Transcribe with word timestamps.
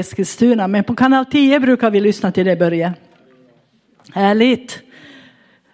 Eskilstuna, 0.00 0.68
men 0.68 0.84
på 0.84 0.94
kanal 0.94 1.24
10 1.24 1.60
brukar 1.60 1.90
vi 1.90 2.00
lyssna 2.00 2.32
till 2.32 2.46
det 2.46 2.56
Börje. 2.56 2.92
Härligt. 4.14 4.82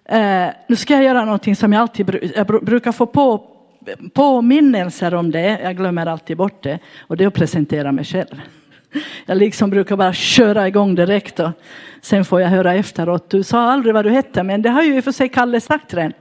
Eh, 0.04 0.47
nu 0.69 0.77
ska 0.77 0.95
jag 0.95 1.04
göra 1.04 1.25
någonting 1.25 1.57
som 1.57 1.73
jag 1.73 1.81
alltid 1.81 2.33
jag 2.37 2.47
brukar 2.47 2.92
få 2.92 3.07
på, 3.07 3.47
påminnelser 4.15 5.15
om 5.15 5.31
det. 5.31 5.60
Jag 5.63 5.76
glömmer 5.76 6.07
alltid 6.07 6.37
bort 6.37 6.63
det. 6.63 6.79
Och 7.00 7.17
det 7.17 7.25
är 7.25 7.29
att 7.29 7.34
presentera 7.34 7.92
mig 7.92 8.05
själv. 8.05 8.41
Jag 9.27 9.38
liksom 9.38 9.70
brukar 9.70 9.96
bara 9.96 10.12
köra 10.12 10.68
igång 10.68 10.95
direkt 10.95 11.41
och 11.41 11.50
sen 12.00 12.25
får 12.25 12.41
jag 12.41 12.48
höra 12.48 12.75
efteråt. 12.75 13.30
Du 13.30 13.43
sa 13.43 13.72
aldrig 13.72 13.95
vad 13.95 14.04
du 14.04 14.11
hette, 14.11 14.43
men 14.43 14.62
det 14.62 14.70
har 14.70 14.82
ju 14.82 14.96
i 14.96 15.00
och 15.00 15.04
för 15.04 15.12
sig 15.12 15.29
Kalle 15.29 15.61
sagt 15.61 15.95
redan. 15.95 16.12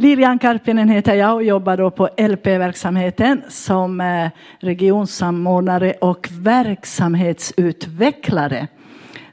Lilian 0.00 0.38
Karpinen 0.38 0.88
heter 0.88 1.14
jag 1.14 1.34
och 1.34 1.42
jobbar 1.42 1.76
då 1.76 1.90
på 1.90 2.08
LP-verksamheten 2.16 3.42
som 3.48 4.00
eh, 4.00 4.28
regionsamordnare 4.58 5.92
och 5.92 6.28
verksamhetsutvecklare. 6.30 8.66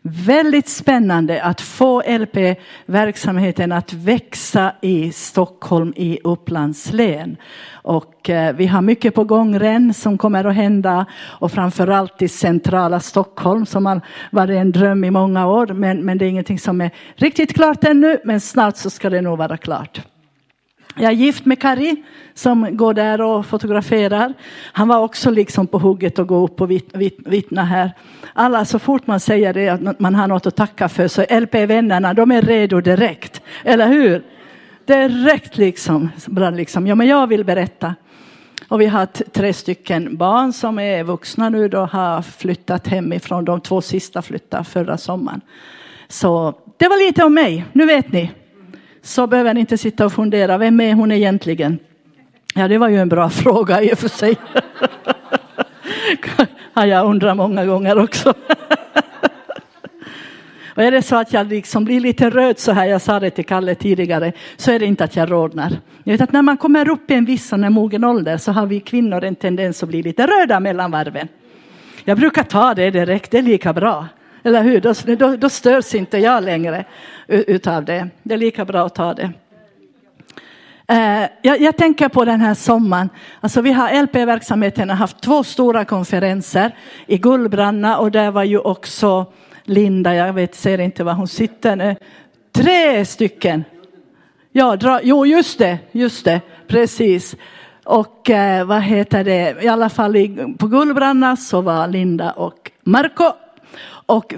Väldigt 0.01 0.69
spännande 0.69 1.43
att 1.43 1.61
få 1.61 2.01
LP-verksamheten 2.01 3.71
att 3.71 3.93
växa 3.93 4.71
i 4.81 5.11
Stockholm 5.11 5.93
i 5.95 6.19
Upplands 6.23 6.93
län. 6.93 7.37
Och 7.71 8.29
eh, 8.29 8.55
vi 8.55 8.67
har 8.67 8.81
mycket 8.81 9.15
på 9.15 9.23
gång 9.23 9.59
redan 9.59 9.93
som 9.93 10.17
kommer 10.17 10.45
att 10.45 10.55
hända 10.55 11.05
och 11.39 11.51
framförallt 11.51 12.21
i 12.21 12.27
centrala 12.27 12.99
Stockholm 12.99 13.65
som 13.65 13.85
har 13.85 14.01
varit 14.31 14.57
en 14.57 14.71
dröm 14.71 15.03
i 15.03 15.11
många 15.11 15.47
år. 15.47 15.67
Men, 15.67 16.05
men 16.05 16.17
det 16.17 16.25
är 16.25 16.29
ingenting 16.29 16.59
som 16.59 16.81
är 16.81 16.91
riktigt 17.15 17.53
klart 17.53 17.83
ännu 17.83 18.17
men 18.23 18.41
snart 18.41 18.77
så 18.77 18.89
ska 18.89 19.09
det 19.09 19.21
nog 19.21 19.37
vara 19.37 19.57
klart. 19.57 20.01
Jag 20.97 21.11
är 21.11 21.15
gift 21.15 21.45
med 21.45 21.61
Kari 21.61 22.03
som 22.33 22.77
går 22.77 22.93
där 22.93 23.21
och 23.21 23.45
fotograferar. 23.45 24.33
Han 24.73 24.87
var 24.87 24.99
också 24.99 25.31
liksom 25.31 25.67
på 25.67 25.79
hugget 25.79 26.19
att 26.19 26.27
gå 26.27 26.45
upp 26.45 26.61
och 26.61 26.71
vittna 27.25 27.63
här. 27.63 27.91
Alla, 28.33 28.65
så 28.65 28.79
fort 28.79 29.07
man 29.07 29.19
säger 29.19 29.53
det 29.53 29.69
att 29.69 29.99
man 29.99 30.15
har 30.15 30.27
något 30.27 30.45
att 30.45 30.55
tacka 30.55 30.89
för 30.89 31.07
så 31.07 31.21
LP-vännerna, 31.21 32.13
de 32.13 32.31
är 32.31 32.41
redo 32.41 32.81
direkt. 32.81 33.41
Eller 33.63 33.87
hur? 33.87 34.23
Direkt 34.85 35.57
liksom. 35.57 36.09
Liksom. 36.53 36.87
Ja, 36.87 36.95
men 36.95 37.07
jag 37.07 37.27
vill 37.27 37.43
berätta. 37.43 37.95
Och 38.67 38.81
vi 38.81 38.85
har 38.85 39.05
tre 39.05 39.53
stycken 39.53 40.17
barn 40.17 40.53
som 40.53 40.79
är 40.79 41.03
vuxna 41.03 41.49
nu 41.49 41.67
då 41.67 41.79
har 41.79 42.21
flyttat 42.21 42.87
hemifrån. 42.87 43.45
De 43.45 43.61
två 43.61 43.81
sista 43.81 44.21
flyttade 44.21 44.63
förra 44.63 44.97
sommaren. 44.97 45.41
Så 46.07 46.53
det 46.77 46.87
var 46.87 47.07
lite 47.07 47.23
om 47.23 47.33
mig. 47.33 47.65
Nu 47.73 47.85
vet 47.85 48.11
ni 48.11 48.31
så 49.05 49.27
behöver 49.27 49.53
ni 49.53 49.59
inte 49.59 49.77
sitta 49.77 50.05
och 50.05 50.13
fundera, 50.13 50.57
vem 50.57 50.79
är 50.79 50.93
hon 50.93 51.11
egentligen? 51.11 51.79
Ja, 52.55 52.67
det 52.67 52.77
var 52.77 52.89
ju 52.89 52.97
en 52.97 53.09
bra 53.09 53.29
fråga 53.43 53.81
i 53.81 53.93
och 53.93 53.97
för 53.97 54.07
sig. 54.07 54.37
har 56.73 56.85
jag 56.85 57.05
undrat 57.05 57.37
många 57.37 57.65
gånger 57.65 57.97
också. 57.97 58.33
Och 60.75 60.83
är 60.83 60.91
det 60.91 61.01
så 61.01 61.15
att 61.15 61.33
jag 61.33 61.47
liksom 61.47 61.85
blir 61.85 61.99
lite 61.99 62.29
röd 62.29 62.59
så 62.59 62.71
här, 62.71 62.85
jag 62.85 63.01
sa 63.01 63.19
det 63.19 63.29
till 63.29 63.45
Kalle 63.45 63.75
tidigare, 63.75 64.31
så 64.57 64.71
är 64.71 64.79
det 64.79 64.85
inte 64.85 65.03
att 65.03 65.15
jag 65.15 65.31
rodnar. 65.31 65.77
Jag 66.03 66.13
vet 66.13 66.21
att 66.21 66.31
när 66.31 66.41
man 66.41 66.57
kommer 66.57 66.89
upp 66.89 67.11
i 67.11 67.13
en 67.13 67.25
viss 67.25 67.47
sån 67.47 67.73
mogen 67.73 68.03
ålder 68.03 68.37
så 68.37 68.51
har 68.51 68.65
vi 68.65 68.79
kvinnor 68.79 69.23
en 69.23 69.35
tendens 69.35 69.83
att 69.83 69.89
bli 69.89 70.03
lite 70.03 70.27
röda 70.27 70.59
mellan 70.59 70.91
varven. 70.91 71.27
Jag 72.03 72.17
brukar 72.17 72.43
ta 72.43 72.73
det 72.73 72.91
direkt, 72.91 73.31
det 73.31 73.37
är 73.37 73.41
lika 73.41 73.73
bra. 73.73 74.07
Eller 74.45 74.63
hur? 74.63 74.81
Då, 74.81 74.93
då, 75.15 75.35
då 75.35 75.49
störs 75.49 75.95
inte 75.95 76.17
jag 76.17 76.43
längre 76.43 76.85
utav 77.27 77.85
det. 77.85 78.07
Det 78.23 78.33
är 78.33 78.37
lika 78.37 78.65
bra 78.65 78.85
att 78.85 78.95
ta 78.95 79.13
det. 79.13 79.33
Eh, 80.87 81.29
jag, 81.41 81.61
jag, 81.61 81.77
tänker 81.77 82.09
på 82.09 82.25
den 82.25 82.41
här 82.41 82.53
sommaren. 82.53 83.09
Alltså 83.41 83.61
vi 83.61 83.71
har 83.71 84.03
LP-verksamheten 84.03 84.89
har 84.89 84.95
haft 84.95 85.21
två 85.21 85.43
stora 85.43 85.85
konferenser 85.85 86.75
i 87.07 87.17
Gullbranna 87.17 87.97
och 87.97 88.11
där 88.11 88.31
var 88.31 88.43
ju 88.43 88.59
också 88.59 89.25
Linda, 89.63 90.15
jag 90.15 90.33
vet, 90.33 90.55
ser 90.55 90.79
inte 90.79 91.03
var 91.03 91.13
hon 91.13 91.27
sitter 91.27 91.75
nu. 91.75 91.95
Tre 92.51 93.05
stycken. 93.05 93.63
Ja, 94.51 94.75
dra, 94.75 94.99
jo 95.03 95.25
just 95.25 95.59
det, 95.59 95.77
just 95.91 96.25
det, 96.25 96.41
precis. 96.67 97.35
Och 97.83 98.29
eh, 98.29 98.65
vad 98.65 98.81
heter 98.81 99.23
det, 99.23 99.63
i 99.63 99.67
alla 99.67 99.89
fall 99.89 100.15
i, 100.15 100.55
på 100.57 100.67
Gullbranna 100.67 101.35
så 101.35 101.61
var 101.61 101.87
Linda 101.87 102.31
och 102.31 102.71
Marco 102.83 103.31
och 104.05 104.33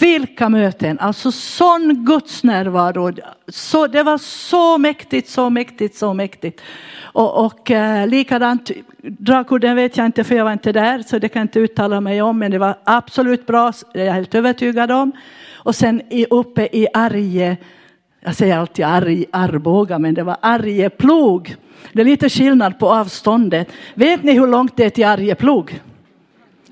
vilka 0.00 0.48
möten, 0.48 0.98
alltså 0.98 1.32
sån 1.32 2.04
gudsnärvaro. 2.04 3.12
Så, 3.48 3.86
det 3.86 4.02
var 4.02 4.18
så 4.18 4.78
mäktigt, 4.78 5.28
så 5.28 5.50
mäktigt, 5.50 5.96
så 5.96 6.14
mäktigt. 6.14 6.60
Och, 7.00 7.44
och 7.44 7.70
eh, 7.70 8.06
likadant, 8.06 8.70
dragkudden 9.02 9.76
vet 9.76 9.96
jag 9.96 10.06
inte 10.06 10.24
för 10.24 10.34
jag 10.34 10.44
var 10.44 10.52
inte 10.52 10.72
där 10.72 11.02
så 11.02 11.18
det 11.18 11.28
kan 11.28 11.40
jag 11.40 11.44
inte 11.44 11.60
uttala 11.60 12.00
mig 12.00 12.22
om 12.22 12.38
men 12.38 12.50
det 12.50 12.58
var 12.58 12.78
absolut 12.84 13.46
bra, 13.46 13.72
det 13.92 14.00
är 14.00 14.06
jag 14.06 14.12
helt 14.12 14.34
övertygad 14.34 14.90
om. 14.90 15.12
Och 15.54 15.74
sen 15.74 16.02
i, 16.10 16.26
uppe 16.30 16.68
i 16.72 16.86
Arje, 16.94 17.56
jag 18.20 18.34
säger 18.34 18.58
alltid 18.58 18.84
arg, 18.84 19.24
Arboga 19.30 19.98
men 19.98 20.14
det 20.14 20.22
var 20.22 20.36
Arjeplog. 20.40 21.56
Det 21.92 22.00
är 22.00 22.04
lite 22.04 22.28
skillnad 22.28 22.78
på 22.78 22.90
avståndet. 22.92 23.68
Vet 23.94 24.22
ni 24.22 24.32
hur 24.32 24.46
långt 24.46 24.76
det 24.76 24.84
är 24.84 24.90
till 24.90 25.06
Arjeplog? 25.06 25.80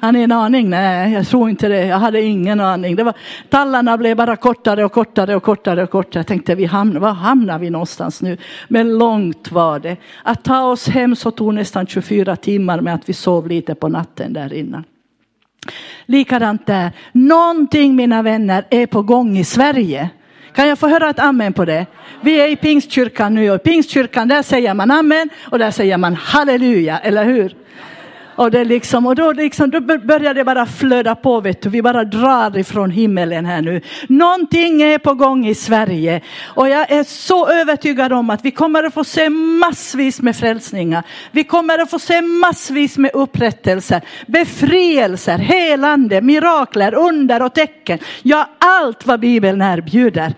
Har 0.00 0.12
ni 0.12 0.22
en 0.22 0.32
aning? 0.32 0.70
Nej, 0.70 1.12
jag 1.12 1.26
tror 1.26 1.50
inte 1.50 1.68
det. 1.68 1.86
Jag 1.86 1.98
hade 1.98 2.22
ingen 2.22 2.60
aning. 2.60 2.96
Det 2.96 3.02
var, 3.02 3.14
tallarna 3.48 3.98
blev 3.98 4.16
bara 4.16 4.36
kortare 4.36 4.84
och 4.84 4.92
kortare 4.92 5.36
och 5.36 5.42
kortare 5.42 5.82
och 5.82 5.90
kortare. 5.90 6.18
Jag 6.20 6.26
tänkte, 6.26 6.54
vi 6.54 6.64
hamnar, 6.64 7.00
var 7.00 7.12
hamnar 7.12 7.58
vi 7.58 7.70
någonstans 7.70 8.22
nu? 8.22 8.36
Men 8.68 8.98
långt 8.98 9.52
var 9.52 9.78
det. 9.78 9.96
Att 10.22 10.44
ta 10.44 10.62
oss 10.62 10.88
hem 10.88 11.16
så 11.16 11.30
tog 11.30 11.54
nästan 11.54 11.86
24 11.86 12.36
timmar 12.36 12.80
med 12.80 12.94
att 12.94 13.08
vi 13.08 13.12
sov 13.12 13.48
lite 13.48 13.74
på 13.74 13.88
natten 13.88 14.32
där 14.32 14.52
innan. 14.52 14.84
Likadant 16.06 16.66
där. 16.66 16.90
Någonting 17.12 17.96
mina 17.96 18.22
vänner 18.22 18.64
är 18.70 18.86
på 18.86 19.02
gång 19.02 19.38
i 19.38 19.44
Sverige. 19.44 20.10
Kan 20.54 20.68
jag 20.68 20.78
få 20.78 20.88
höra 20.88 21.10
ett 21.10 21.18
amen 21.18 21.52
på 21.52 21.64
det? 21.64 21.86
Vi 22.20 22.40
är 22.40 22.48
i 22.48 22.56
pingstkyrkan 22.56 23.34
nu 23.34 23.50
och 23.50 23.56
i 23.56 23.58
pingstkyrkan 23.58 24.28
där 24.28 24.42
säger 24.42 24.74
man 24.74 24.90
amen 24.90 25.28
och 25.50 25.58
där 25.58 25.70
säger 25.70 25.96
man 25.96 26.14
halleluja, 26.14 26.98
eller 26.98 27.24
hur? 27.24 27.54
Och, 28.38 28.50
det 28.50 28.64
liksom, 28.64 29.06
och 29.06 29.14
då, 29.14 29.32
liksom, 29.32 29.70
då 29.70 29.80
börjar 29.80 30.34
det 30.34 30.44
bara 30.44 30.66
flöda 30.66 31.14
på, 31.14 31.40
vet 31.40 31.62
du. 31.62 31.68
vi 31.68 31.82
bara 31.82 32.04
drar 32.04 32.58
ifrån 32.58 32.90
himmelen 32.90 33.46
här 33.46 33.62
nu. 33.62 33.80
Någonting 34.08 34.82
är 34.82 34.98
på 34.98 35.14
gång 35.14 35.46
i 35.46 35.54
Sverige 35.54 36.20
och 36.44 36.68
jag 36.68 36.90
är 36.90 37.04
så 37.04 37.48
övertygad 37.48 38.12
om 38.12 38.30
att 38.30 38.44
vi 38.44 38.50
kommer 38.50 38.84
att 38.84 38.94
få 38.94 39.04
se 39.04 39.28
massvis 39.30 40.20
med 40.20 40.36
frälsningar. 40.36 41.02
Vi 41.30 41.44
kommer 41.44 41.78
att 41.78 41.90
få 41.90 41.98
se 41.98 42.22
massvis 42.22 42.98
med 42.98 43.10
upprättelser, 43.14 44.00
befrielser, 44.26 45.38
helande, 45.38 46.20
mirakler, 46.20 46.94
under 46.94 47.42
och 47.42 47.54
tecken. 47.54 47.98
Ja, 48.22 48.48
allt 48.58 49.06
vad 49.06 49.20
Bibeln 49.20 49.62
erbjuder. 49.62 50.34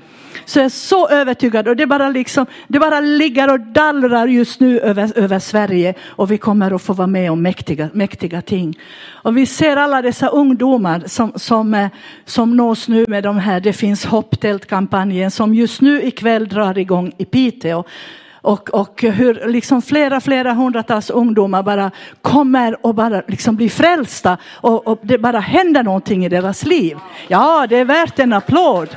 Så 0.51 0.59
jag 0.59 0.65
är 0.65 0.69
så 0.69 1.09
övertygad 1.09 1.69
och 1.69 1.77
det 1.77 1.87
bara, 1.87 2.09
liksom, 2.09 2.47
det 2.69 2.79
bara 2.79 3.01
ligger 3.01 3.53
och 3.53 3.61
dallrar 3.61 4.27
just 4.27 4.61
nu 4.61 4.81
över, 4.81 5.19
över 5.19 5.39
Sverige 5.39 5.95
och 6.07 6.31
vi 6.31 6.39
kommer 6.39 6.75
att 6.75 6.83
få 6.83 6.93
vara 6.93 7.07
med 7.07 7.31
om 7.31 7.43
mäktiga, 7.43 7.89
mäktiga 7.93 8.43
ting. 8.43 8.79
Och 9.09 9.37
vi 9.37 9.47
ser 9.47 9.77
alla 9.77 10.03
dessa 10.03 10.29
ungdomar 10.29 11.03
som, 11.07 11.33
som, 11.37 11.75
eh, 11.75 11.89
som 12.25 12.57
nås 12.57 12.89
nu 12.89 13.05
med 13.09 13.25
de 13.25 13.39
här 13.39 13.61
Det 13.61 13.73
finns 13.73 14.05
hopptält-kampanjen 14.05 15.31
som 15.31 15.55
just 15.55 15.81
nu 15.81 16.03
ikväll 16.03 16.49
drar 16.49 16.79
igång 16.79 17.13
i 17.19 17.25
Piteå. 17.25 17.85
Och, 18.43 18.71
och 18.75 19.03
hur 19.03 19.49
liksom 19.49 19.83
flera, 19.83 20.21
flera 20.21 20.53
hundratals 20.53 21.11
ungdomar 21.11 21.63
bara 21.63 21.91
kommer 22.23 22.87
och 22.87 22.95
bara 22.95 23.23
liksom 23.29 23.57
blir 23.57 23.69
frälsta 23.69 24.39
och, 24.53 24.87
och 24.87 24.99
det 25.03 25.19
bara 25.19 25.41
händer 25.41 25.83
någonting 25.83 26.25
i 26.25 26.29
deras 26.29 26.65
liv. 26.65 26.97
Ja, 27.29 27.67
det 27.69 27.77
är 27.77 27.85
värt 27.85 28.19
en 28.19 28.33
applåd. 28.33 28.89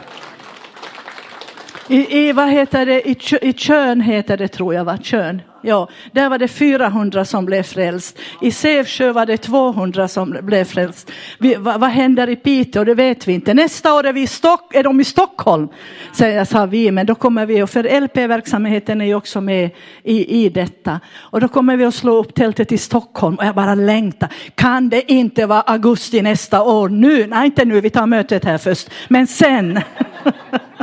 I, 1.88 2.20
i, 2.20 2.32
vad 2.32 2.50
heter 2.50 2.86
det, 2.86 3.10
i, 3.10 3.18
i 3.42 3.54
Kön 3.54 4.02
heter 4.02 4.38
det 4.38 4.48
tror 4.48 4.74
jag, 4.74 4.86
va? 4.86 4.98
Kön. 4.98 5.42
Ja, 5.66 5.90
där 6.12 6.30
var 6.30 6.38
det 6.38 6.48
400 6.48 7.26
som 7.26 7.46
blev 7.46 7.64
frälst. 7.64 8.20
I 8.42 8.52
Sävsjö 8.52 9.12
var 9.12 9.26
det 9.26 9.38
200 9.38 10.08
som 10.08 10.38
blev 10.42 10.64
frälst. 10.64 11.12
Vi, 11.40 11.56
vad, 11.56 11.80
vad, 11.80 11.90
händer 11.90 12.30
i 12.30 12.36
Piteå? 12.36 12.84
Det 12.84 12.94
vet 12.94 13.28
vi 13.28 13.34
inte. 13.34 13.54
Nästa 13.54 13.94
år 13.94 14.06
är, 14.06 14.14
vi 14.14 14.28
Stock, 14.28 14.76
är 14.76 14.84
de 14.84 15.02
i 15.02 15.04
Stockholm, 15.04 15.68
säger, 16.14 16.46
sa 16.46 16.66
vi. 16.66 16.92
Men 16.92 17.06
då 17.06 17.16
kommer 17.16 17.46
vi, 17.46 17.62
och 17.62 17.70
för 17.70 18.02
LP-verksamheten 18.02 19.02
är 19.02 19.06
ju 19.06 19.16
också 19.16 19.42
med 19.42 19.70
i, 20.04 20.46
i 20.46 20.50
detta. 20.50 21.00
Och 21.18 21.42
då 21.42 21.48
kommer 21.48 21.78
vi 21.78 21.86
att 21.86 21.96
slå 21.96 22.18
upp 22.18 22.36
tältet 22.36 22.72
i 22.72 22.78
Stockholm 22.78 23.36
och 23.36 23.46
jag 23.46 23.56
bara 23.56 23.76
längtar. 23.76 24.30
Kan 24.56 24.90
det 24.90 25.12
inte 25.12 25.46
vara 25.46 25.62
augusti 25.62 26.22
nästa 26.22 26.64
år? 26.64 26.90
Nu? 26.90 27.28
Nej, 27.28 27.46
inte 27.46 27.66
nu, 27.66 27.82
vi 27.82 27.90
tar 27.90 28.08
mötet 28.08 28.46
här 28.46 28.58
först. 28.58 28.90
Men 29.08 29.28
sen. 29.28 29.80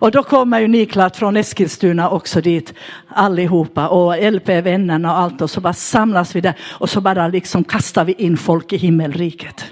Och 0.00 0.10
då 0.10 0.22
kommer 0.22 0.60
ju 0.60 0.68
ni 0.68 0.86
klart 0.86 1.16
från 1.16 1.36
Eskilstuna 1.36 2.10
också 2.10 2.40
dit 2.40 2.74
allihopa 3.08 3.88
och 3.88 4.32
LP-vännerna 4.32 5.12
och 5.12 5.18
allt 5.18 5.40
och 5.40 5.50
så 5.50 5.60
bara 5.60 5.72
samlas 5.72 6.36
vi 6.36 6.40
där 6.40 6.54
och 6.70 6.90
så 6.90 7.00
bara 7.00 7.28
liksom 7.28 7.64
kastar 7.64 8.04
vi 8.04 8.12
in 8.12 8.36
folk 8.36 8.72
i 8.72 8.76
himmelriket. 8.76 9.64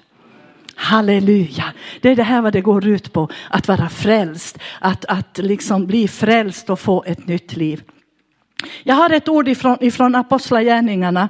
Halleluja! 0.75 1.65
Det 2.01 2.09
är 2.09 2.17
det 2.17 2.23
här 2.23 2.43
vad 2.43 2.53
det 2.53 2.61
går 2.61 2.87
ut 2.87 3.13
på, 3.13 3.29
att 3.51 3.69
vara 3.69 3.89
frälst, 3.89 4.59
att, 4.81 5.05
att 5.05 5.39
liksom 5.39 5.87
bli 5.87 6.09
frälst 6.09 6.71
och 6.71 6.81
få 6.81 7.05
ett 7.07 7.27
nytt 7.27 7.57
liv. 7.57 7.83
Jag 8.83 8.95
har 8.95 9.11
ett 9.11 9.29
ord 9.29 9.49
ifrån, 9.49 9.77
ifrån 9.81 10.15
Apostlagärningarna 10.15 11.29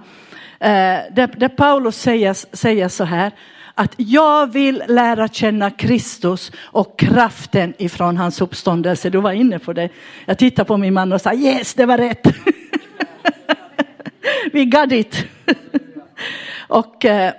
eh, 0.61 0.69
där, 1.15 1.37
där 1.37 1.49
Paulus 1.49 2.01
säger, 2.01 2.57
säger 2.57 2.89
så 2.89 3.05
här 3.05 3.33
att 3.79 3.95
jag 3.97 4.53
vill 4.53 4.83
lära 4.89 5.29
känna 5.29 5.71
Kristus 5.71 6.53
och 6.59 6.99
kraften 6.99 7.75
ifrån 7.79 8.17
hans 8.17 8.41
uppståndelse. 8.41 9.11
Du 9.11 9.21
var 9.21 9.33
inne 9.33 9.59
på 9.59 9.73
det. 9.73 9.89
Jag 10.25 10.39
tittade 10.39 10.67
på 10.67 10.77
min 10.77 10.95
man 10.95 11.13
och 11.13 11.21
sa 11.21 11.35
yes, 11.35 11.75
det 11.75 11.87
var 11.87 11.99
rätt. 11.99 12.27
Vi 14.53 14.65
got 14.65 14.93
it. 14.93 15.25
och, 16.69 17.05
eh, 17.05 17.33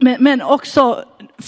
men, 0.00 0.16
men 0.20 0.42
också 0.42 1.04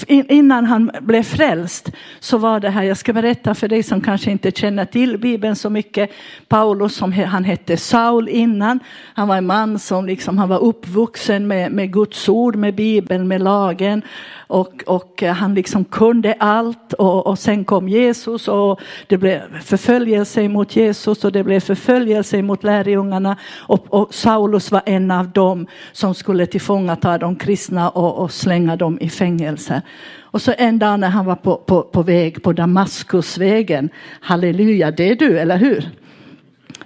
innan 0.09 0.65
han 0.65 0.91
blev 1.01 1.23
frälst 1.23 1.93
så 2.21 2.39
var 2.39 2.61
det 2.61 2.71
här, 2.71 2.83
jag 2.83 2.97
ska 2.97 3.13
berätta 3.13 3.55
för 3.55 3.69
dig 3.69 3.83
som 3.83 4.01
kanske 4.01 4.31
inte 4.31 4.51
känner 4.51 4.85
till 4.85 5.19
Bibeln 5.19 5.57
så 5.57 5.71
mycket. 5.71 6.11
Paulus, 6.49 6.95
som 6.95 7.13
han 7.13 7.45
hette 7.45 7.77
Saul 7.77 8.29
innan, 8.29 8.81
han 9.15 9.29
var 9.29 9.37
en 9.37 9.47
man 9.47 9.79
som 9.79 10.07
liksom, 10.07 10.39
han 10.39 10.49
var 10.49 10.59
uppvuxen 10.59 11.47
med, 11.47 11.73
med 11.73 11.93
Guds 11.93 12.29
ord, 12.29 12.57
med 12.57 12.75
Bibeln, 12.75 13.29
med 13.29 13.41
lagen. 13.41 14.03
Och, 14.47 14.83
och 14.87 15.23
han 15.23 15.55
liksom 15.55 15.85
kunde 15.85 16.35
allt 16.39 16.93
och, 16.93 17.27
och 17.27 17.39
sen 17.39 17.65
kom 17.65 17.89
Jesus 17.89 18.49
och 18.49 18.81
det 19.07 19.17
blev 19.17 19.61
förföljelse 19.61 20.49
mot 20.49 20.77
Jesus 20.77 21.25
och 21.25 21.33
det 21.33 21.45
blev 21.45 21.61
förföljelse 21.61 22.43
mot 22.43 22.65
lärjungarna. 22.65 23.37
Och, 23.53 23.95
och 23.95 24.15
Saulus 24.15 24.71
var 24.71 24.83
en 24.87 25.11
av 25.11 25.29
dem 25.29 25.67
som 25.93 26.15
skulle 26.15 26.47
tillfångata 26.47 27.19
de 27.19 27.37
kristna 27.37 27.89
och, 27.89 28.19
och 28.19 28.33
slänga 28.33 28.77
dem 28.77 28.99
i 29.01 29.09
fängelse. 29.09 29.83
Och 30.21 30.43
så 30.43 30.55
en 30.59 30.79
dag 30.79 31.01
när 31.01 31.09
han 31.09 31.25
var 31.25 31.37
på, 31.37 31.57
på, 31.57 31.83
på 31.83 32.03
väg 32.03 32.43
på 32.43 32.53
Damaskusvägen, 32.53 33.89
halleluja, 34.21 34.91
det 34.91 35.11
är 35.11 35.17
du, 35.17 35.39
eller 35.39 35.57
hur? 35.57 35.91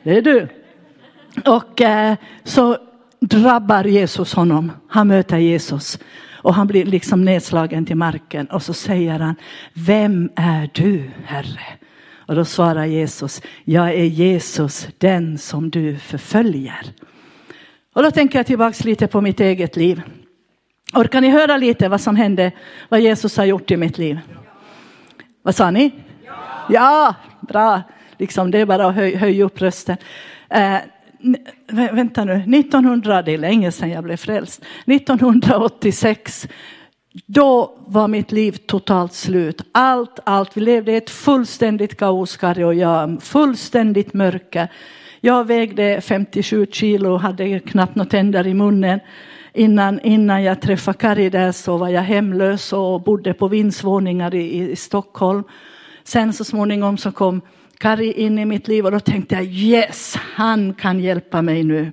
Det 0.03 0.17
är 0.17 0.23
du. 0.23 0.49
Och 1.45 1.81
eh, 1.81 2.17
så 2.45 2.77
drabbar 3.21 3.85
Jesus 3.85 4.35
honom, 4.35 4.73
han 4.89 5.09
möter 5.09 5.39
Jesus. 5.39 5.99
Och 6.43 6.55
han 6.55 6.67
blir 6.67 6.85
liksom 6.85 7.25
nedslagen 7.25 7.87
till 7.87 7.97
marken 7.97 8.47
och 8.47 8.63
så 8.63 8.75
säger 8.75 9.19
han, 9.19 9.35
vem 9.73 10.31
är 10.37 10.71
du 10.73 11.11
Herre? 11.25 11.79
Och 12.27 12.35
då 12.35 12.45
svarar 12.45 12.85
Jesus, 12.85 13.43
jag 13.65 13.89
är 13.89 14.05
Jesus, 14.05 14.89
den 14.99 15.39
som 15.39 15.71
du 15.71 15.97
förföljer. 15.97 16.87
Och 17.93 18.03
då 18.03 18.11
tänker 18.11 18.39
jag 18.39 18.47
tillbaks 18.47 18.85
lite 18.85 19.07
på 19.07 19.21
mitt 19.21 19.41
eget 19.41 19.77
liv. 19.77 20.03
Orkar 20.95 21.21
ni 21.21 21.29
höra 21.29 21.57
lite 21.57 21.89
vad 21.89 22.01
som 22.01 22.17
hände, 22.17 22.53
vad 22.89 23.01
Jesus 23.01 23.37
har 23.37 23.45
gjort 23.45 23.71
i 23.71 23.77
mitt 23.77 23.99
liv? 23.99 24.21
Vad 25.43 25.55
sa 25.55 25.71
ni? 25.71 25.93
Ja, 26.27 26.35
ja 26.69 27.15
bra. 27.41 27.83
Liksom, 28.19 28.51
det 28.51 28.59
är 28.59 28.67
bara 28.67 28.87
att 28.87 28.95
höja 28.95 29.19
höj 29.19 29.43
upp 29.43 29.61
rösten. 29.61 29.97
Eh, 30.51 30.77
vänta 31.71 32.25
nu, 32.25 32.33
1900, 32.33 33.23
det 33.23 33.35
är 33.35 33.39
länge 33.39 33.73
sedan 33.73 33.91
jag 33.91 34.05
blev 34.05 34.17
frälst. 34.17 34.65
1986, 34.87 36.49
då 37.27 37.79
var 37.87 38.09
mitt 38.09 38.33
liv 38.33 38.53
totalt 38.53 39.13
slut. 39.13 39.63
Allt, 39.73 40.21
allt. 40.25 40.57
Vi 40.57 40.61
levde 40.61 40.93
i 40.93 40.97
ett 40.97 41.11
fullständigt 41.11 41.97
kaos, 41.99 42.37
Kari 42.37 42.65
och 42.65 42.75
jag. 42.75 43.23
Fullständigt 43.23 44.15
mörker. 44.15 44.69
Jag 45.21 45.47
vägde 45.47 46.01
57 46.01 46.67
kilo, 46.73 47.13
och 47.13 47.21
hade 47.21 47.61
knappt 47.61 47.95
några 47.95 48.11
tänder 48.11 48.47
i 48.47 48.55
munnen. 48.55 49.01
Innan, 49.55 50.01
innan 50.01 50.43
jag 50.43 50.61
träffade 50.61 50.99
Kari 50.99 51.31
där 51.31 51.53
så 51.53 51.77
var 51.77 51.89
jag 51.89 52.03
hemlös 52.03 52.73
och 52.73 53.03
bodde 53.03 53.35
på 53.35 53.49
vindsvåningar 53.49 54.35
i, 54.35 54.71
i 54.71 54.77
Stockholm. 54.77 55.45
Sen 56.05 56.33
så 56.33 56.45
småningom 56.45 56.99
så 56.99 57.13
kom 57.13 57.41
Kari 57.79 58.13
in 58.13 58.39
i 58.39 58.45
mitt 58.45 58.69
liv 58.69 58.85
och 58.85 58.93
då 58.93 59.01
tänkte 59.01 59.35
jag 59.35 59.45
yes, 59.45 60.17
han 60.17 60.75
kan 60.75 61.01
hjälpa 61.01 61.43
mig 61.43 61.65
nu. 61.65 61.93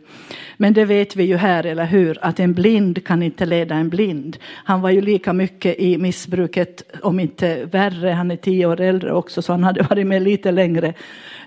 Men 0.57 0.73
det 0.73 0.85
vet 0.85 1.15
vi 1.15 1.23
ju 1.23 1.35
här, 1.35 1.65
eller 1.65 1.85
hur, 1.85 2.17
att 2.21 2.39
en 2.39 2.53
blind 2.53 3.05
kan 3.05 3.23
inte 3.23 3.45
leda 3.45 3.75
en 3.75 3.89
blind. 3.89 4.37
Han 4.51 4.81
var 4.81 4.89
ju 4.89 5.01
lika 5.01 5.33
mycket 5.33 5.79
i 5.79 5.97
missbruket, 5.97 6.83
om 7.01 7.19
inte 7.19 7.65
värre, 7.65 8.09
han 8.09 8.31
är 8.31 8.35
tio 8.35 8.65
år 8.65 8.81
äldre 8.81 9.13
också, 9.13 9.41
så 9.41 9.53
han 9.53 9.63
hade 9.63 9.83
varit 9.83 10.07
med 10.07 10.21
lite 10.21 10.51
längre 10.51 10.93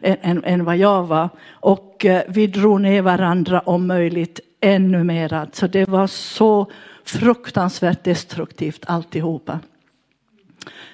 än, 0.00 0.16
än, 0.22 0.44
än 0.44 0.64
vad 0.64 0.76
jag 0.76 1.06
var. 1.06 1.28
Och 1.50 2.04
eh, 2.04 2.22
vi 2.28 2.46
drog 2.46 2.80
ner 2.80 3.02
varandra 3.02 3.60
om 3.60 3.86
möjligt 3.86 4.40
ännu 4.60 5.04
mera. 5.04 5.28
Så 5.28 5.36
alltså, 5.36 5.68
det 5.68 5.88
var 5.88 6.06
så 6.06 6.70
fruktansvärt 7.04 8.04
destruktivt 8.04 8.84
alltihopa. 8.86 9.60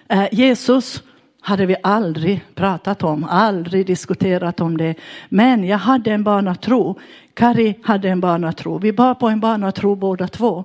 Eh, 0.08 0.28
Jesus 0.32 1.02
hade 1.44 1.66
vi 1.66 1.76
aldrig 1.82 2.44
pratat 2.54 3.02
om, 3.02 3.24
aldrig 3.24 3.86
diskuterat 3.86 4.60
om 4.60 4.76
det. 4.76 4.94
Men 5.28 5.64
jag 5.64 5.78
hade 5.78 6.10
en 6.10 6.24
barnatro. 6.24 6.98
Kari 7.34 7.74
hade 7.82 8.08
en 8.08 8.20
barnatro. 8.20 8.78
Vi 8.78 8.92
bar 8.92 9.14
på 9.14 9.28
en 9.28 9.40
barnatro 9.40 9.94
båda 9.94 10.28
två. 10.28 10.64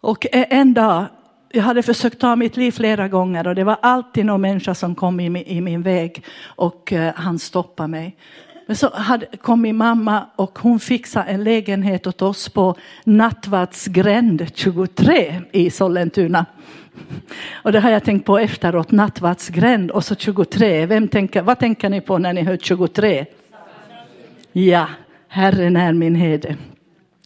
Och 0.00 0.26
e- 0.32 0.46
en 0.50 0.74
dag, 0.74 1.04
jag 1.50 1.62
hade 1.62 1.82
försökt 1.82 2.20
ta 2.20 2.36
mitt 2.36 2.56
liv 2.56 2.72
flera 2.72 3.08
gånger 3.08 3.46
och 3.46 3.54
det 3.54 3.64
var 3.64 3.76
alltid 3.82 4.26
någon 4.26 4.40
människa 4.40 4.74
som 4.74 4.94
kom 4.94 5.20
i 5.20 5.30
min, 5.30 5.42
i 5.46 5.60
min 5.60 5.82
väg 5.82 6.24
och 6.44 6.92
uh, 6.92 7.10
han 7.14 7.38
stoppade 7.38 7.88
mig. 7.88 8.16
Men 8.66 8.76
så 8.76 8.90
hade, 8.94 9.26
kom 9.26 9.60
min 9.60 9.76
mamma 9.76 10.26
och 10.36 10.58
hon 10.58 10.80
fixade 10.80 11.30
en 11.30 11.44
lägenhet 11.44 12.06
åt 12.06 12.22
oss 12.22 12.48
på 12.48 12.76
Nattvardsgränd 13.04 14.46
23 14.54 15.40
i 15.52 15.70
Sollentuna. 15.70 16.46
Och 17.52 17.72
det 17.72 17.80
har 17.80 17.90
jag 17.90 18.04
tänkt 18.04 18.26
på 18.26 18.38
efteråt, 18.38 18.90
nattvardsgränd 18.90 19.90
och 19.90 20.04
så 20.04 20.14
23. 20.14 20.86
Vem 20.86 21.08
tänker, 21.08 21.42
vad 21.42 21.58
tänker 21.58 21.88
ni 21.88 22.00
på 22.00 22.18
när 22.18 22.32
ni 22.32 22.42
hör 22.42 22.56
23? 22.56 23.26
Ja, 24.52 24.86
Herren 25.28 25.76
är 25.76 25.92
min 25.92 26.14
herde. 26.14 26.56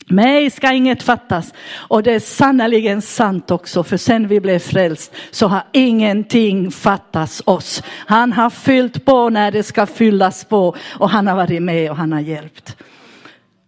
Mig 0.09 0.51
ska 0.51 0.73
inget 0.73 1.03
fattas. 1.03 1.55
Och 1.77 2.03
det 2.03 2.13
är 2.13 2.21
sannerligen 2.21 3.03
sant 3.03 3.51
också, 3.51 3.85
för 3.85 3.97
sen 3.97 4.29
vi 4.29 4.41
blev 4.41 4.59
frälst 4.59 5.15
så 5.31 5.47
har 5.47 5.63
ingenting 5.73 6.71
fattats 6.71 7.43
oss. 7.47 7.83
Han 7.89 8.33
har 8.33 8.51
fyllt 8.51 9.05
på 9.05 9.31
när 9.31 9.51
det 9.51 9.63
ska 9.63 9.87
fyllas 9.87 10.45
på 10.45 10.77
och 10.99 11.11
han 11.11 11.27
har 11.27 11.37
varit 11.37 11.63
med 11.63 11.91
och 11.91 11.97
han 11.97 12.13
har 12.13 12.21
hjälpt. 12.21 12.77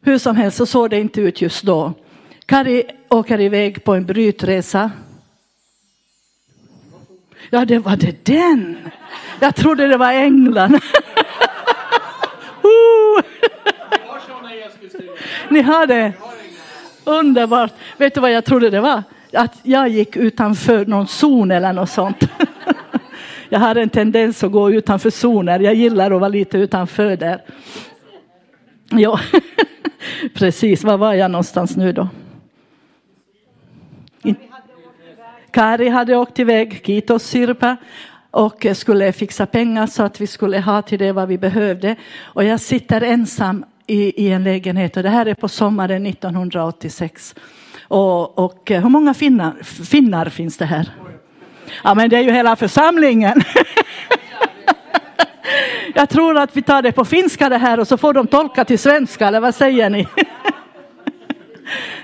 Hur 0.03 0.19
som 0.19 0.37
helst 0.37 0.57
så 0.57 0.67
såg 0.67 0.91
det 0.91 1.01
inte 1.01 1.21
ut 1.21 1.43
just 1.43 1.63
då. 1.63 1.93
Kari 2.47 2.85
åker 3.09 3.41
iväg 3.41 3.85
på 3.85 3.95
en 3.95 4.07
brytresa 4.07 4.91
Ja, 7.51 7.65
det 7.65 7.79
var 7.79 7.97
det 7.97 8.25
den. 8.25 8.77
Jag 9.41 9.57
trodde 9.57 9.89
det 9.89 9.97
var 9.97 10.13
änglarna. 10.13 10.81
Oh. 12.63 13.23
Ni 15.49 15.63
har 15.63 15.87
det? 15.87 16.13
Underbart. 17.05 17.73
Vet 17.97 18.15
du 18.15 18.21
vad 18.21 18.33
jag 18.33 18.45
trodde 18.45 18.71
det 18.71 18.81
var? 18.81 19.03
Att 19.33 19.61
jag 19.63 19.89
gick 19.89 20.17
utanför 20.17 20.87
någon 20.87 21.07
zon 21.07 21.51
eller 21.51 21.73
något 21.73 21.91
sånt. 21.91 22.25
Jag 23.49 23.59
har 23.59 23.77
en 23.77 23.89
tendens 23.89 24.45
att 24.45 24.53
gå 24.53 24.71
utanför 24.71 25.11
zoner. 25.11 25.61
Jag 25.61 25.75
gillar 25.75 26.11
att 26.11 26.21
vara 26.21 26.29
lite 26.29 26.59
utanför 26.59 27.17
där. 27.17 27.43
Ja, 28.91 29.21
precis. 30.35 30.85
Var 30.85 30.97
var 30.97 31.15
jag 31.15 31.31
någonstans 31.31 31.77
nu 31.77 31.93
då? 31.93 32.09
Kari 35.59 35.89
hade 35.89 36.17
åkt 36.17 36.39
iväg, 36.39 36.81
Kitos 36.87 37.25
Sirpa 37.25 37.77
och 38.31 38.67
skulle 38.75 39.13
fixa 39.13 39.47
pengar 39.47 39.87
så 39.87 40.03
att 40.03 40.21
vi 40.21 40.27
skulle 40.27 40.61
ha 40.61 40.83
till 40.83 40.99
det 40.99 41.13
vad 41.13 41.29
vi 41.29 41.39
behövde. 41.39 41.97
Och 42.23 42.45
jag 42.45 42.61
sitter 42.61 43.01
ensam 43.01 43.65
i, 43.87 44.27
i 44.27 44.33
en 44.33 44.45
lägenhet 44.45 44.97
och 44.97 45.03
det 45.03 45.09
här 45.09 45.27
är 45.27 45.35
på 45.35 45.49
sommaren 45.49 46.07
1986. 46.07 47.35
Och, 47.83 48.39
och 48.39 48.71
eh, 48.71 48.83
hur 48.83 48.89
många 48.89 49.15
finnar, 49.15 49.63
finnar 49.85 50.29
finns 50.29 50.57
det 50.57 50.65
här? 50.65 50.91
Ja 51.85 51.95
men 51.95 52.11
det 52.11 52.17
är 52.17 52.23
ju 52.23 52.33
hela 52.33 52.57
församlingen. 52.57 53.43
Jag 55.95 56.09
tror 56.09 56.39
att 56.39 56.57
vi 56.57 56.63
tar 56.63 56.83
det 56.83 56.93
på 56.93 57.05
finska 57.05 57.49
det 57.49 57.59
här 57.59 57.81
och 57.81 57.89
så 57.89 57.97
får 57.97 58.13
de 58.13 58.27
tolka 58.27 58.65
till 58.65 58.79
svenska 58.79 59.29
eller 59.29 59.41
vad 59.41 59.55
säger 59.55 59.91
ni? 59.91 60.09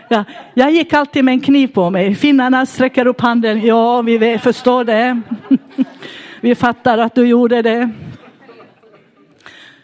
Ja, 0.08 0.24
jag 0.54 0.70
gick 0.70 0.92
alltid 0.92 1.24
med 1.24 1.32
en 1.32 1.40
kniv 1.40 1.66
på 1.66 1.90
mig. 1.90 2.14
Finnarna 2.14 2.66
sträcker 2.66 3.06
upp 3.06 3.20
handen. 3.20 3.66
Ja, 3.66 4.02
vi 4.02 4.38
förstår 4.38 4.84
det. 4.84 5.20
Vi 6.40 6.54
fattar 6.54 6.98
att 6.98 7.14
du 7.14 7.26
gjorde 7.26 7.62
det. 7.62 7.90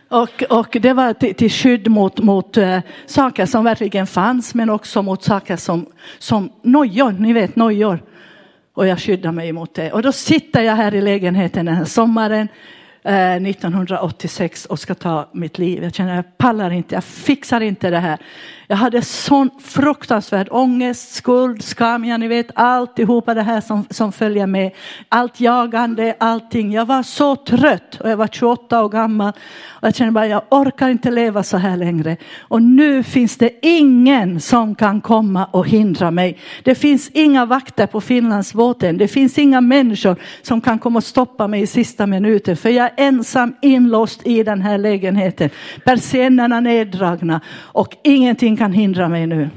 Och, 0.09 0.43
och 0.51 0.77
det 0.81 0.93
var 0.93 1.13
till, 1.13 1.35
till 1.35 1.51
skydd 1.51 1.89
mot, 1.89 2.19
mot 2.19 2.57
uh, 2.57 2.79
saker 3.07 3.47
som 3.47 3.65
verkligen 3.65 4.07
fanns 4.07 4.55
men 4.55 4.71
också 4.71 5.03
mot 5.03 5.23
saker 5.23 5.57
som, 5.57 5.87
som 6.19 6.53
nojor, 6.63 7.13
ni 7.13 7.33
vet 7.33 7.57
nojor. 7.57 8.03
Och 8.75 8.87
jag 8.87 9.01
skyddar 9.01 9.33
mig 9.33 9.53
mot 9.53 9.75
det. 9.75 9.93
Och 9.93 10.03
då 10.03 10.13
sitter 10.13 10.63
jag 10.63 10.75
här 10.75 10.95
i 10.95 11.01
lägenheten 11.01 11.67
den 11.67 11.75
här 11.75 11.85
sommaren 11.85 12.49
eh, 13.03 13.35
1986 13.35 14.67
och 14.67 14.79
ska 14.79 14.95
ta 14.95 15.29
mitt 15.33 15.59
liv. 15.59 15.83
Jag 15.83 15.95
känner 15.95 16.17
jag 16.17 16.39
pallar 16.39 16.71
inte, 16.71 16.95
jag 16.95 17.05
fixar 17.05 17.61
inte 17.61 17.91
det 17.91 17.99
här. 17.99 18.19
Jag 18.71 18.77
hade 18.77 19.03
sån 19.03 19.51
fruktansvärd 19.59 20.49
ångest, 20.51 21.15
skuld, 21.15 21.63
skam, 21.63 22.05
ja 22.05 22.17
ni 22.17 22.29
vet 22.29 22.47
alltihopa 22.55 23.35
det 23.35 23.43
här 23.43 23.61
som, 23.61 23.85
som 23.91 24.13
följer 24.13 24.47
med. 24.47 24.71
Allt 25.09 25.41
jagande, 25.41 26.15
allting. 26.21 26.73
Jag 26.73 26.87
var 26.87 27.03
så 27.03 27.37
trött 27.37 28.01
och 28.01 28.11
jag 28.11 28.17
var 28.17 28.27
28 28.27 28.85
år 28.85 28.89
gammal. 28.89 29.33
Och 29.69 29.87
jag 29.87 29.95
kände 29.95 30.13
bara 30.13 30.27
jag 30.27 30.43
orkar 30.51 30.89
inte 30.89 31.11
leva 31.11 31.43
så 31.43 31.57
här 31.57 31.77
längre. 31.77 32.17
Och 32.41 32.63
nu 32.63 33.03
finns 33.03 33.37
det 33.37 33.51
ingen 33.63 34.41
som 34.41 34.75
kan 34.75 35.01
komma 35.01 35.45
och 35.45 35.69
hindra 35.69 36.11
mig. 36.11 36.39
Det 36.63 36.75
finns 36.75 37.11
inga 37.11 37.47
vakter 37.47 37.87
på 37.87 38.01
Finlandsbåten. 38.01 38.99
Det 38.99 39.09
finns 39.09 39.39
inga 39.39 39.61
människor 39.61 40.17
som 40.43 40.61
kan 40.61 40.79
komma 40.79 40.97
och 40.97 41.05
stoppa 41.05 41.47
mig 41.47 41.63
i 41.63 41.67
sista 41.67 42.07
minuten. 42.07 42.57
För 42.57 42.69
jag 42.69 42.87
är 42.87 42.93
ensam 42.97 43.55
inlåst 43.63 44.27
i 44.27 44.43
den 44.43 44.61
här 44.61 44.79
lägenheten. 44.79 45.51
Persiennerna 45.85 46.61
neddragna 46.61 47.41
och 47.59 47.97
ingenting 48.03 48.60
kan 48.61 48.73
hindra 48.73 49.09
mig 49.09 49.27
nu. 49.27 49.51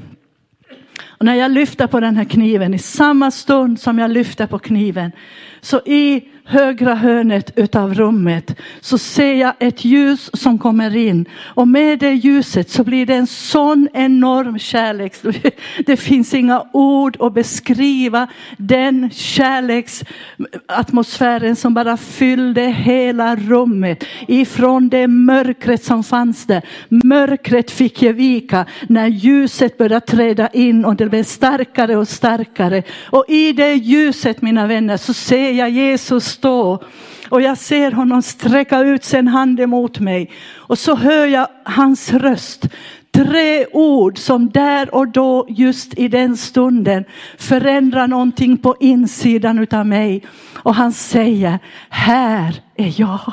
Och 1.06 1.24
när 1.24 1.34
jag 1.34 1.50
lyfter 1.50 1.86
på 1.86 2.00
den 2.00 2.16
här 2.16 2.24
kniven, 2.24 2.74
i 2.74 2.78
samma 2.78 3.30
stund 3.30 3.80
som 3.80 3.98
jag 3.98 4.10
lyfter 4.10 4.46
på 4.46 4.58
kniven, 4.58 5.12
så 5.60 5.80
i 5.86 6.28
högra 6.44 6.94
hörnet 6.94 7.50
utav 7.56 7.94
rummet 7.94 8.56
så 8.80 8.98
ser 8.98 9.34
jag 9.34 9.54
ett 9.58 9.84
ljus 9.84 10.30
som 10.32 10.58
kommer 10.58 10.96
in 10.96 11.28
och 11.44 11.68
med 11.68 11.98
det 11.98 12.12
ljuset 12.12 12.70
så 12.70 12.84
blir 12.84 13.06
det 13.06 13.14
en 13.14 13.26
sån 13.26 13.88
enorm 13.92 14.58
kärlek. 14.58 15.14
Det 15.86 15.96
finns 15.96 16.34
inga 16.34 16.66
ord 16.72 17.16
att 17.20 17.34
beskriva 17.34 18.26
den 18.56 19.10
kärleksatmosfären 19.10 21.56
som 21.56 21.74
bara 21.74 21.96
fyllde 21.96 22.62
hela 22.62 23.36
rummet 23.36 24.04
ifrån 24.28 24.88
det 24.88 25.08
mörkret 25.08 25.84
som 25.84 26.04
fanns 26.04 26.46
där. 26.46 26.62
Mörkret 26.88 27.70
fick 27.70 28.02
ge 28.02 28.12
vika 28.12 28.66
när 28.88 29.06
ljuset 29.06 29.78
började 29.78 30.06
träda 30.06 30.48
in 30.48 30.84
och 30.84 30.96
det 30.96 31.06
blev 31.06 31.24
starkare 31.24 31.96
och 31.96 32.08
starkare 32.08 32.82
och 33.02 33.24
i 33.28 33.52
det 33.52 33.74
ljuset 33.74 34.42
mina 34.42 34.66
vänner 34.66 34.96
så 34.96 35.14
ser 35.14 35.52
jag 35.52 35.70
Jesus 35.70 36.33
stå 36.34 36.82
och 37.28 37.42
jag 37.42 37.58
ser 37.58 37.92
honom 37.92 38.22
sträcka 38.22 38.80
ut 38.80 39.04
sin 39.04 39.28
hand 39.28 39.60
emot 39.60 40.00
mig 40.00 40.30
och 40.52 40.78
så 40.78 40.94
hör 40.94 41.26
jag 41.26 41.48
hans 41.64 42.12
röst. 42.12 42.66
Tre 43.10 43.66
ord 43.72 44.18
som 44.18 44.50
där 44.50 44.94
och 44.94 45.08
då 45.08 45.46
just 45.48 45.94
i 45.98 46.08
den 46.08 46.36
stunden 46.36 47.04
förändrar 47.38 48.06
någonting 48.06 48.56
på 48.56 48.76
insidan 48.80 49.58
utav 49.58 49.86
mig. 49.86 50.22
Och 50.54 50.74
han 50.74 50.92
säger, 50.92 51.58
här 51.88 52.62
är 52.76 53.00
jag. 53.00 53.32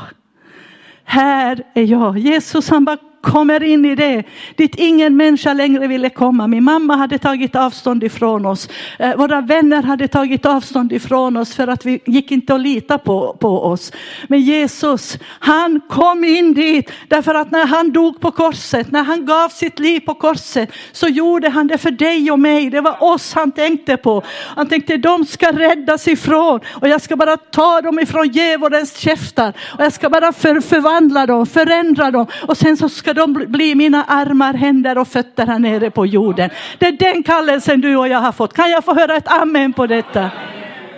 Här 1.04 1.64
är 1.74 1.84
jag. 1.84 2.18
Jesus 2.18 2.70
han 2.70 2.86
bara 2.86 2.98
kommer 3.22 3.64
in 3.64 3.86
i 3.86 3.96
det 3.96 4.24
dit 4.56 4.76
ingen 4.76 5.18
människa 5.18 5.54
längre 5.54 5.88
ville 5.88 6.10
komma. 6.10 6.48
Min 6.48 6.64
mamma 6.64 6.96
hade 6.96 7.18
tagit 7.18 7.56
avstånd 7.56 8.04
ifrån 8.04 8.46
oss. 8.46 8.70
Eh, 9.00 9.16
våra 9.16 9.42
vänner 9.42 9.84
hade 9.84 10.08
tagit 10.08 10.46
avstånd 10.46 10.94
ifrån 10.94 11.38
oss 11.38 11.56
för 11.56 11.68
att 11.68 11.86
vi 11.86 12.00
gick 12.06 12.32
inte 12.32 12.54
att 12.54 12.62
lita 12.62 12.98
på, 12.98 13.38
på 13.40 13.64
oss. 13.64 13.92
Men 14.28 14.42
Jesus, 14.42 15.18
han 15.40 15.82
kom 15.90 16.24
in 16.24 16.54
dit 16.54 16.92
därför 17.08 17.36
att 17.36 17.52
när 17.52 17.66
han 17.66 17.92
dog 17.92 18.20
på 18.20 18.32
korset, 18.32 18.92
när 18.92 19.04
han 19.04 19.26
gav 19.26 19.50
sitt 19.50 19.80
liv 19.80 20.00
på 20.00 20.14
korset 20.14 20.72
så 20.92 21.08
gjorde 21.08 21.50
han 21.50 21.68
det 21.68 21.78
för 21.78 21.92
dig 21.92 22.32
och 22.32 22.40
mig. 22.40 22.70
Det 22.70 22.82
var 22.82 23.04
oss 23.04 23.34
han 23.34 23.52
tänkte 23.52 23.98
på. 23.98 24.24
Han 24.56 24.68
tänkte 24.68 24.98
de 24.98 25.26
ska 25.26 25.52
räddas 25.52 26.08
ifrån 26.08 26.60
och 26.70 26.88
jag 26.88 27.02
ska 27.02 27.16
bara 27.16 27.38
ta 27.38 27.82
dem 27.82 28.00
ifrån 28.00 28.28
djävulens 28.28 28.98
käftar 28.98 29.54
och 29.78 29.84
jag 29.84 29.94
ska 29.94 30.10
bara 30.10 30.34
för, 30.34 30.62
förvandla 30.62 31.26
dem, 31.26 31.46
förändra 31.46 32.12
dem 32.12 32.28
och 32.48 32.58
sen 32.58 32.78
så 32.78 32.90
ska 32.90 33.11
ska 33.12 33.28
de 33.28 33.34
bli 33.34 33.76
mina 33.76 34.04
armar, 34.04 34.54
händer 34.54 34.98
och 34.98 35.08
fötter 35.08 35.48
här 35.48 35.60
nere 35.60 35.92
på 35.92 36.06
jorden. 36.06 36.50
Det 36.78 36.88
är 36.88 36.92
den 36.92 37.24
kallelsen 37.24 37.82
du 37.82 37.96
och 37.96 38.08
jag 38.08 38.20
har 38.20 38.32
fått. 38.32 38.54
Kan 38.54 38.72
jag 38.72 38.86
få 38.86 38.94
höra 38.94 39.16
ett 39.16 39.28
amen 39.28 39.74
på 39.74 39.88
detta? 39.88 40.30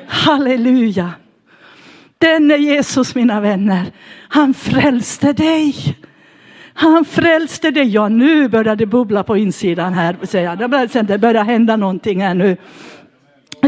Halleluja. 0.08 1.12
Den 2.18 2.52
är 2.52 2.58
Jesus 2.58 3.16
mina 3.16 3.42
vänner. 3.42 3.92
Han 4.30 4.54
frälste 4.54 5.34
dig. 5.34 5.98
Han 6.74 7.06
frälste 7.06 7.72
dig. 7.72 7.88
Ja, 7.88 8.10
nu 8.10 8.48
börjar 8.50 8.76
det 8.76 8.86
bubbla 8.86 9.24
på 9.24 9.38
insidan 9.38 9.94
här. 9.94 11.04
Det 11.04 11.18
börjar 11.18 11.44
hända 11.44 11.76
någonting 11.76 12.22
här 12.22 12.34
nu. 12.34 12.58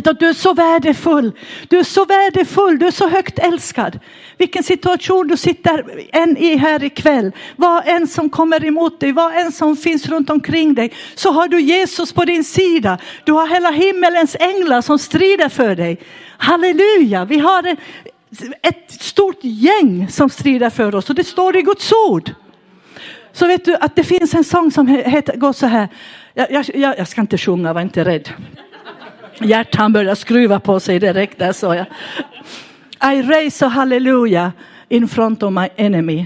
Du 0.01 0.29
är 0.29 0.33
så 0.33 0.53
värdefull. 0.53 1.31
Du 1.67 1.79
är 1.79 1.83
så 1.83 2.05
värdefull. 2.05 2.79
Du 2.79 2.87
är 2.87 2.91
så 2.91 3.09
högt 3.09 3.39
älskad. 3.39 3.99
Vilken 4.37 4.63
situation 4.63 5.27
du 5.27 5.37
sitter 5.37 6.05
än 6.11 6.37
i 6.37 6.55
här 6.55 6.83
ikväll. 6.83 7.31
Vad 7.55 7.87
än 7.87 8.07
som 8.07 8.29
kommer 8.29 8.65
emot 8.65 8.99
dig, 8.99 9.11
vad 9.11 9.37
än 9.37 9.51
som 9.51 9.77
finns 9.77 10.07
runt 10.07 10.29
omkring 10.29 10.73
dig. 10.73 10.91
Så 11.15 11.31
har 11.31 11.47
du 11.47 11.61
Jesus 11.61 12.13
på 12.13 12.25
din 12.25 12.43
sida. 12.43 12.97
Du 13.23 13.31
har 13.31 13.47
hela 13.47 13.71
himmelens 13.71 14.35
änglar 14.39 14.81
som 14.81 14.99
strider 14.99 15.49
för 15.49 15.75
dig. 15.75 15.99
Halleluja. 16.37 17.25
Vi 17.25 17.39
har 17.39 17.75
ett 18.61 18.91
stort 18.91 19.39
gäng 19.41 20.07
som 20.09 20.29
strider 20.29 20.69
för 20.69 20.95
oss 20.95 21.09
och 21.09 21.15
det 21.15 21.23
står 21.23 21.57
i 21.57 21.61
Guds 21.61 21.91
ord. 22.09 22.31
Så 23.33 23.47
vet 23.47 23.65
du 23.65 23.75
att 23.75 23.95
det 23.95 24.03
finns 24.03 24.33
en 24.33 24.43
sång 24.43 24.71
som 24.71 24.87
heter, 24.87 25.37
går 25.37 25.53
så 25.53 25.65
här. 25.65 25.87
Jag, 26.33 26.51
jag, 26.51 26.97
jag 26.97 27.07
ska 27.07 27.21
inte 27.21 27.37
sjunga, 27.37 27.73
var 27.73 27.81
inte 27.81 28.05
rädd. 28.05 28.29
Hjärtan 29.39 29.93
började 29.93 30.15
skruva 30.15 30.59
på 30.59 30.79
sig 30.79 30.99
direkt 30.99 31.39
där 31.39 31.51
sa 31.51 31.75
jag. 31.75 31.85
I 33.13 33.21
raise 33.21 33.65
a 33.65 33.69
hallelujah 33.69 34.51
in 34.89 35.07
front 35.07 35.43
of 35.43 35.53
my 35.53 35.67
enemy. 35.75 36.25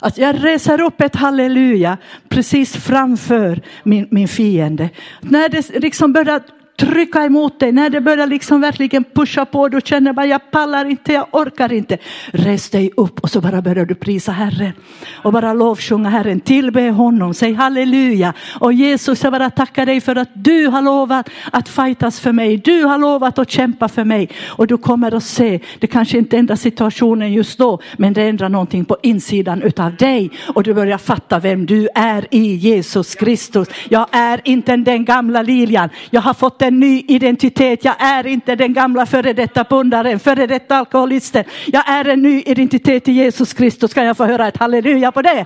Att 0.00 0.18
jag 0.18 0.44
reser 0.44 0.80
upp 0.80 1.00
ett 1.00 1.16
halleluja 1.16 1.96
precis 2.28 2.76
framför 2.76 3.62
min, 3.82 4.08
min 4.10 4.28
fiende. 4.28 4.90
När 5.20 5.48
det 5.48 5.68
liksom 5.78 6.12
börjar 6.12 6.42
trycka 6.78 7.24
emot 7.24 7.60
dig, 7.60 7.72
när 7.72 7.90
det 7.90 8.00
börjar 8.00 8.26
liksom 8.26 8.60
verkligen 8.60 9.04
pusha 9.04 9.44
på, 9.44 9.68
du 9.68 9.80
känner 9.84 10.12
bara 10.12 10.26
jag 10.26 10.50
pallar 10.50 10.84
inte, 10.84 11.12
jag 11.12 11.26
orkar 11.32 11.72
inte. 11.72 11.98
Res 12.26 12.70
dig 12.70 12.90
upp 12.96 13.20
och 13.20 13.30
så 13.30 13.40
bara 13.40 13.62
börjar 13.62 13.84
du 13.84 13.94
prisa 13.94 14.32
Herren. 14.32 14.72
Och 15.14 15.32
bara 15.32 15.52
lovsjunga 15.52 16.08
Herren, 16.08 16.40
tillbe 16.40 16.90
honom, 16.90 17.34
säg 17.34 17.52
halleluja. 17.52 18.32
Och 18.60 18.72
Jesus, 18.72 19.22
jag 19.22 19.32
bara 19.32 19.50
tackar 19.50 19.86
dig 19.86 20.00
för 20.00 20.16
att 20.16 20.28
du 20.34 20.66
har 20.66 20.82
lovat 20.82 21.30
att 21.52 21.68
fightas 21.68 22.20
för 22.20 22.32
mig, 22.32 22.56
du 22.56 22.84
har 22.84 22.98
lovat 22.98 23.38
att 23.38 23.50
kämpa 23.50 23.88
för 23.88 24.04
mig. 24.04 24.28
Och 24.46 24.66
du 24.66 24.76
kommer 24.76 25.14
att 25.14 25.24
se, 25.24 25.60
det 25.78 25.86
kanske 25.86 26.18
inte 26.18 26.38
ändrar 26.38 26.56
situationen 26.56 27.32
just 27.32 27.58
då, 27.58 27.80
men 27.96 28.12
det 28.12 28.22
ändrar 28.22 28.48
någonting 28.48 28.84
på 28.84 28.96
insidan 29.02 29.62
utav 29.62 29.96
dig. 29.96 30.30
Och 30.54 30.62
du 30.62 30.74
börjar 30.74 30.98
fatta 30.98 31.38
vem 31.38 31.66
du 31.66 31.88
är 31.94 32.26
i 32.30 32.54
Jesus 32.54 33.14
Kristus. 33.14 33.68
Jag 33.88 34.06
är 34.12 34.40
inte 34.44 34.76
den 34.76 35.04
gamla 35.04 35.42
Lilian, 35.42 35.88
jag 36.10 36.20
har 36.20 36.34
fått 36.34 36.62
en 36.68 36.80
ny 36.80 37.04
identitet. 37.08 37.84
Jag 37.84 37.94
är 37.98 38.26
inte 38.26 38.54
den 38.54 38.72
gamla 38.72 39.06
före 39.06 39.32
detta 39.32 39.64
pundaren, 39.64 40.20
före 40.20 40.46
detta 40.46 40.76
alkoholisten. 40.76 41.44
Jag 41.66 41.88
är 41.88 42.08
en 42.08 42.22
ny 42.22 42.42
identitet 42.42 43.08
i 43.08 43.12
Jesus 43.12 43.52
Kristus. 43.54 43.94
Kan 43.94 44.04
jag 44.04 44.16
få 44.16 44.24
höra 44.24 44.48
ett 44.48 44.56
halleluja 44.56 45.12
på 45.12 45.22
det? 45.22 45.44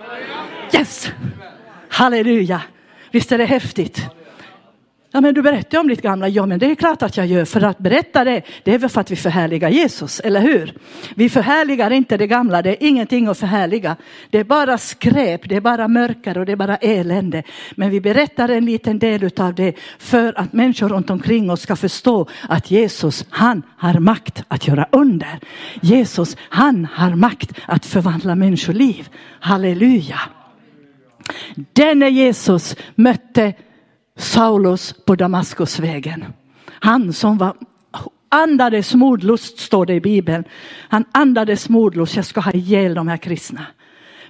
Yes! 0.73 1.11
Halleluja! 1.89 2.63
Visst 3.11 3.33
är 3.33 3.39
det 3.39 3.45
häftigt? 3.45 4.07
Ja, 5.15 5.21
men 5.21 5.35
du 5.35 5.43
berättar 5.43 5.79
om 5.79 5.89
ditt 5.89 6.03
gamla. 6.03 6.29
Ja, 6.29 6.47
men 6.47 6.59
det 6.59 6.71
är 6.71 6.75
klart 6.75 7.03
att 7.03 7.17
jag 7.17 7.27
gör. 7.27 7.45
För 7.45 7.61
att 7.65 7.79
berätta 7.79 8.25
det, 8.25 8.43
det 8.65 8.75
är 8.75 8.79
väl 8.79 8.91
för 8.91 9.01
att 9.01 9.11
vi 9.11 9.17
förhärligar 9.17 9.69
Jesus, 9.69 10.21
eller 10.21 10.41
hur? 10.41 10.75
Vi 11.15 11.29
förhärligar 11.29 11.91
inte 11.91 12.17
det 12.17 12.27
gamla, 12.27 12.63
det 12.63 12.71
är 12.71 12.89
ingenting 12.89 13.27
att 13.27 13.39
förhärliga. 13.39 13.97
Det 14.31 14.39
är 14.39 14.45
bara 14.45 14.79
skräp, 14.79 15.49
det 15.49 15.57
är 15.57 15.61
bara 15.61 15.89
mörker 15.89 16.39
och 16.39 16.47
det 16.47 16.53
är 16.53 16.57
bara 16.57 16.77
elände. 16.77 17.43
Men 17.75 17.91
vi 17.91 18.01
berättar 18.01 18.49
en 18.49 18.65
liten 18.65 18.99
del 18.99 19.31
av 19.37 19.55
det 19.55 19.75
för 19.99 20.39
att 20.39 20.53
människor 20.53 20.89
runt 20.89 21.11
omkring 21.11 21.51
oss 21.51 21.61
ska 21.61 21.77
förstå 21.77 22.29
att 22.49 22.71
Jesus, 22.71 23.27
han 23.31 23.63
har 23.77 23.99
makt 23.99 24.45
att 24.49 24.69
göra 24.69 24.89
under. 24.93 25.39
Jesus, 25.81 26.37
han 26.41 26.89
har 26.93 27.15
makt 27.15 27.53
att 27.67 27.87
förvandla 27.87 28.35
människoliv. 28.35 29.09
Halleluja. 29.41 30.21
Denne 31.73 32.09
Jesus 32.09 32.77
mötte 32.95 33.53
Saulus 34.17 34.95
på 35.07 35.15
Damaskusvägen. 35.15 36.25
Han 36.69 37.13
som 37.13 37.39
var 37.39 37.55
andades 38.29 38.95
modlust 38.95 39.59
står 39.59 39.87
det 39.87 39.95
i 39.95 40.01
Bibeln. 40.01 40.45
Han 40.89 41.05
andades 41.13 41.69
modlust, 41.69 42.17
jag 42.17 42.25
ska 42.25 42.41
ha 42.41 42.53
ihjäl 42.53 42.95
de 42.95 43.09
här 43.09 43.17
kristna. 43.17 43.67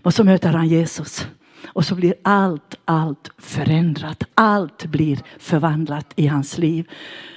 Och 0.02 0.14
så 0.14 0.24
möter 0.24 0.48
han 0.48 0.68
Jesus. 0.68 1.26
Och 1.66 1.84
så 1.84 1.94
blir 1.94 2.14
allt, 2.22 2.74
allt 2.84 3.30
förändrat. 3.38 4.24
Allt 4.34 4.86
blir 4.86 5.18
förvandlat 5.38 6.12
i 6.16 6.26
hans 6.26 6.58
liv. 6.58 6.90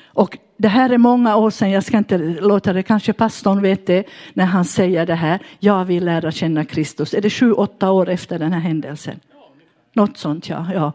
Och 0.06 0.38
det 0.58 0.68
här 0.68 0.90
är 0.90 0.98
många 0.98 1.36
år 1.36 1.50
sedan, 1.50 1.72
jag 1.72 1.84
ska 1.84 1.98
inte 1.98 2.18
låta 2.18 2.74
det, 2.74 2.84
kanske 2.84 3.14
pastorn 3.14 3.62
vet 3.62 3.88
det, 3.88 4.04
när 4.34 4.46
han 4.46 4.66
säger 4.66 5.06
det 5.06 5.16
här. 5.16 5.40
Jag 5.60 5.86
vill 5.86 6.06
lära 6.06 6.32
känna 6.32 6.66
Kristus. 6.66 7.14
Är 7.14 7.22
det 7.22 7.30
sju, 7.30 7.52
åtta 7.52 7.92
år 7.92 8.10
efter 8.10 8.40
den 8.40 8.54
här 8.54 8.60
händelsen? 8.60 9.20
Något 9.94 10.18
sånt 10.18 10.50
ja. 10.50 10.68
ja. 10.74 10.94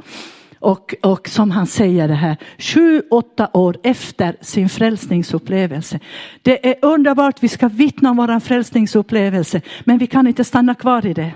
Och, 0.61 0.95
och 1.03 1.29
som 1.29 1.51
han 1.51 1.67
säger 1.67 2.09
det 2.09 2.15
här, 2.15 2.37
sju, 2.59 3.03
åtta 3.11 3.49
år 3.53 3.77
efter 3.83 4.37
sin 4.41 4.69
frälsningsupplevelse. 4.69 6.01
Det 6.43 6.69
är 6.69 6.75
underbart, 6.83 7.43
vi 7.43 7.49
ska 7.49 7.69
vittna 7.69 8.11
om 8.11 8.17
vår 8.17 8.41
frälsningsupplevelse, 8.41 9.61
men 9.85 9.99
vi 9.99 10.07
kan 10.07 10.27
inte 10.27 10.45
stanna 10.45 10.75
kvar 10.75 11.07
i 11.07 11.15
det. 11.15 11.33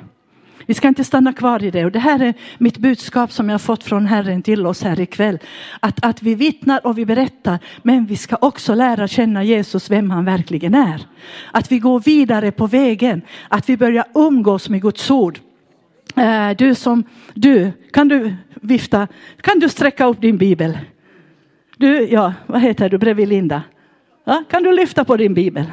Vi 0.67 0.75
ska 0.75 0.89
inte 0.89 1.05
stanna 1.05 1.33
kvar 1.33 1.65
i 1.65 1.71
det. 1.71 1.85
Och 1.85 1.93
det 1.93 1.99
här 1.99 2.23
är 2.23 2.35
mitt 2.59 2.79
budskap 2.79 3.33
som 3.33 3.49
jag 3.49 3.61
fått 3.61 3.85
från 3.85 4.07
Herren 4.07 4.43
till 4.43 4.67
oss 4.67 4.83
här 4.83 5.01
ikväll. 5.01 5.39
Att, 5.81 6.05
att 6.05 6.23
vi 6.23 6.35
vittnar 6.35 6.87
och 6.87 6.99
vi 6.99 7.07
berättar, 7.07 7.59
men 7.83 8.07
vi 8.07 8.17
ska 8.17 8.37
också 8.41 8.75
lära 8.75 9.09
känna 9.09 9.45
Jesus, 9.45 9.91
vem 9.91 10.11
han 10.11 10.25
verkligen 10.25 10.75
är. 10.75 11.07
Att 11.51 11.73
vi 11.73 11.79
går 11.79 12.01
vidare 12.01 12.53
på 12.53 12.67
vägen, 12.67 13.23
att 13.49 13.69
vi 13.69 13.77
börjar 13.77 14.05
umgås 14.15 14.69
med 14.69 14.83
Guds 14.83 15.11
ord. 15.11 15.41
Eh, 16.17 16.57
du 16.57 16.75
som, 16.75 17.05
du, 17.35 17.73
kan 17.93 18.09
du 18.09 18.37
vifta, 18.55 19.09
kan 19.41 19.59
du 19.59 19.69
sträcka 19.69 20.07
upp 20.07 20.21
din 20.21 20.39
bibel? 20.39 20.79
Du, 21.77 22.09
ja, 22.09 22.35
vad 22.47 22.61
heter 22.61 22.89
du 22.89 22.99
bredvid 22.99 23.29
Linda? 23.29 23.63
Ja, 24.25 24.45
kan 24.51 24.63
du 24.63 24.73
lyfta 24.73 25.05
på 25.05 25.17
din 25.17 25.35
bibel? 25.35 25.65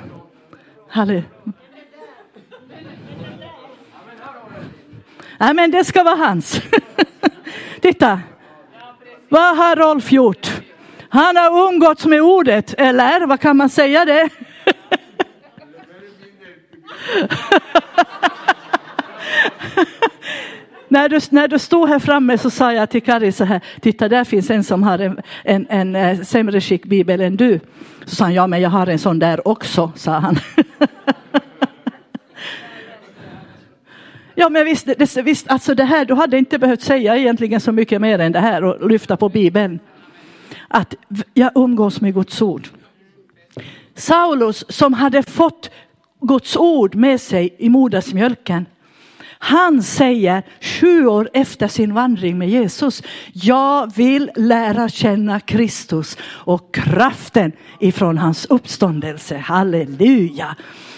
Halleluja. 0.90 1.24
Nej, 5.38 5.54
men 5.54 5.72
det 5.72 5.86
ska 5.86 6.04
vara 6.04 6.16
hans. 6.16 6.62
Titta. 7.82 8.22
Vad 9.30 9.58
har 9.58 9.76
Rolf 9.76 10.12
gjort? 10.12 10.62
Han 11.10 11.38
har 11.38 11.70
umgåtts 11.70 12.06
med 12.06 12.22
ordet, 12.22 12.74
eller 12.78 13.26
vad 13.26 13.40
kan 13.40 13.58
man 13.58 13.70
säga 13.70 14.06
det? 14.06 14.30
när, 20.92 21.10
du, 21.10 21.20
när 21.30 21.48
du 21.48 21.60
stod 21.60 21.90
här 21.90 22.00
framme 22.00 22.38
så 22.38 22.50
sa 22.50 22.74
jag 22.74 22.90
till 22.90 23.04
Kari 23.04 23.32
så 23.32 23.44
här, 23.44 23.62
titta 23.82 24.10
där 24.10 24.24
finns 24.24 24.50
en 24.50 24.64
som 24.64 24.84
har 24.84 25.00
en, 25.00 25.22
en, 25.44 25.68
en, 25.70 25.96
eh, 25.96 26.22
sämre 26.22 26.62
skick 26.62 26.86
bibel 26.86 27.22
än 27.22 27.36
du. 27.36 27.60
Så 28.06 28.16
sa 28.16 28.24
han, 28.24 28.34
ja 28.34 28.48
men 28.48 28.62
jag 28.62 28.70
har 28.70 28.88
en 28.88 29.00
sån 29.00 29.20
där 29.20 29.48
också, 29.48 29.92
sa 29.96 30.12
han. 30.12 30.40
Ja 34.36 34.50
men 34.50 34.66
visst, 34.66 34.86
det, 34.86 35.22
visst, 35.22 35.52
alltså 35.52 35.76
det 35.76 35.84
här, 35.84 36.06
du 36.06 36.14
hade 36.14 36.38
inte 36.38 36.60
behövt 36.60 36.82
säga 36.82 37.18
egentligen 37.18 37.62
så 37.62 37.72
mycket 37.72 38.02
mer 38.02 38.20
än 38.20 38.32
det 38.32 38.40
här 38.40 38.64
och 38.64 38.90
lyfta 38.90 39.18
på 39.18 39.30
bibeln. 39.30 39.80
Att 40.68 40.96
jag 41.34 41.52
umgås 41.56 42.02
med 42.02 42.14
Guds 42.14 42.42
ord. 42.42 42.68
Saulus 43.96 44.66
som 44.70 44.94
hade 44.94 45.24
fått 45.24 45.70
Guds 46.22 46.58
ord 46.58 46.96
med 46.96 47.22
sig 47.22 47.56
i 47.58 47.70
modersmjölken. 47.70 48.66
Han 49.44 49.84
säger 49.84 50.44
sju 50.62 51.08
år 51.08 51.30
efter 51.34 51.68
sin 51.68 51.94
vandring 51.94 52.38
med 52.38 52.50
Jesus, 52.50 53.04
jag 53.34 53.96
vill 53.96 54.32
lära 54.36 54.90
känna 54.90 55.40
Kristus 55.40 56.18
och 56.24 56.74
kraften 56.76 57.52
ifrån 57.80 58.18
hans 58.18 58.46
uppståndelse. 58.46 59.38
Halleluja. 59.38 60.56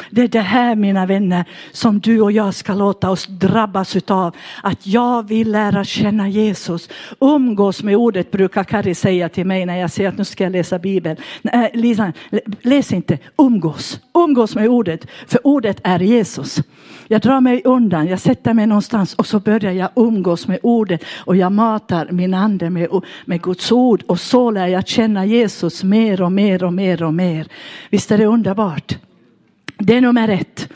Det 0.09 0.21
är 0.21 0.27
det 0.27 0.39
här 0.39 0.75
mina 0.75 1.05
vänner 1.05 1.45
som 1.71 1.99
du 1.99 2.21
och 2.21 2.31
jag 2.31 2.53
ska 2.53 2.73
låta 2.73 3.09
oss 3.09 3.27
drabbas 3.27 3.95
utav. 3.95 4.35
Att 4.63 4.87
jag 4.87 5.27
vill 5.27 5.51
lära 5.51 5.83
känna 5.83 6.29
Jesus. 6.29 6.89
Umgås 7.19 7.83
med 7.83 7.95
ordet 7.95 8.31
brukar 8.31 8.63
Kari 8.63 8.95
säga 8.95 9.29
till 9.29 9.45
mig 9.45 9.65
när 9.65 9.77
jag 9.77 9.91
säger 9.91 10.09
att 10.09 10.17
nu 10.17 10.25
ska 10.25 10.43
jag 10.43 10.51
läsa 10.51 10.79
Bibeln. 10.79 11.17
Nej, 11.41 11.71
äh, 11.73 11.79
Lisa, 11.79 12.13
läs 12.61 12.93
inte, 12.93 13.17
umgås. 13.37 13.99
Umgås 14.13 14.55
med 14.55 14.67
ordet, 14.67 15.07
för 15.27 15.47
ordet 15.47 15.79
är 15.83 15.99
Jesus. 15.99 16.59
Jag 17.07 17.21
drar 17.21 17.41
mig 17.41 17.61
undan, 17.65 18.07
jag 18.07 18.19
sätter 18.19 18.53
mig 18.53 18.67
någonstans 18.67 19.13
och 19.13 19.27
så 19.27 19.39
börjar 19.39 19.71
jag 19.71 19.89
umgås 19.95 20.47
med 20.47 20.59
ordet 20.63 21.03
och 21.25 21.35
jag 21.35 21.51
matar 21.51 22.11
min 22.11 22.33
ande 22.33 22.69
med, 22.69 22.87
med 23.25 23.41
Guds 23.41 23.71
ord 23.71 24.03
och 24.07 24.19
så 24.19 24.51
lär 24.51 24.67
jag 24.67 24.87
känna 24.87 25.25
Jesus 25.25 25.83
mer 25.83 26.21
och 26.21 26.31
mer 26.31 26.63
och 26.63 26.73
mer 26.73 27.03
och 27.03 27.13
mer. 27.13 27.47
Visst 27.89 28.11
är 28.11 28.17
det 28.17 28.25
underbart? 28.25 28.97
Det 29.77 29.97
är 29.97 30.01
nummer 30.01 30.27
ett. 30.27 30.69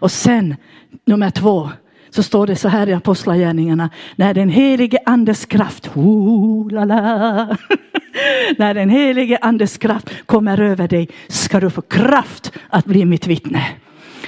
Och 0.00 0.10
sen 0.10 0.56
nummer 1.04 1.30
två 1.30 1.70
så 2.10 2.22
står 2.22 2.46
det 2.46 2.56
så 2.56 2.68
här 2.68 2.88
i 2.88 2.92
Apostlagärningarna. 2.92 3.90
När 4.16 4.34
den 4.34 4.48
helige 4.48 4.98
andes 5.06 5.46
kraft, 5.46 5.90
oh, 5.94 6.70
la, 6.70 6.84
la. 6.84 7.56
när 8.58 8.74
den 8.74 8.90
helige 8.90 9.38
andes 9.40 9.78
kraft 9.78 10.10
kommer 10.26 10.60
över 10.60 10.88
dig 10.88 11.08
ska 11.28 11.60
du 11.60 11.70
få 11.70 11.82
kraft 11.82 12.52
att 12.68 12.84
bli 12.84 13.04
mitt 13.04 13.26
vittne. 13.26 13.66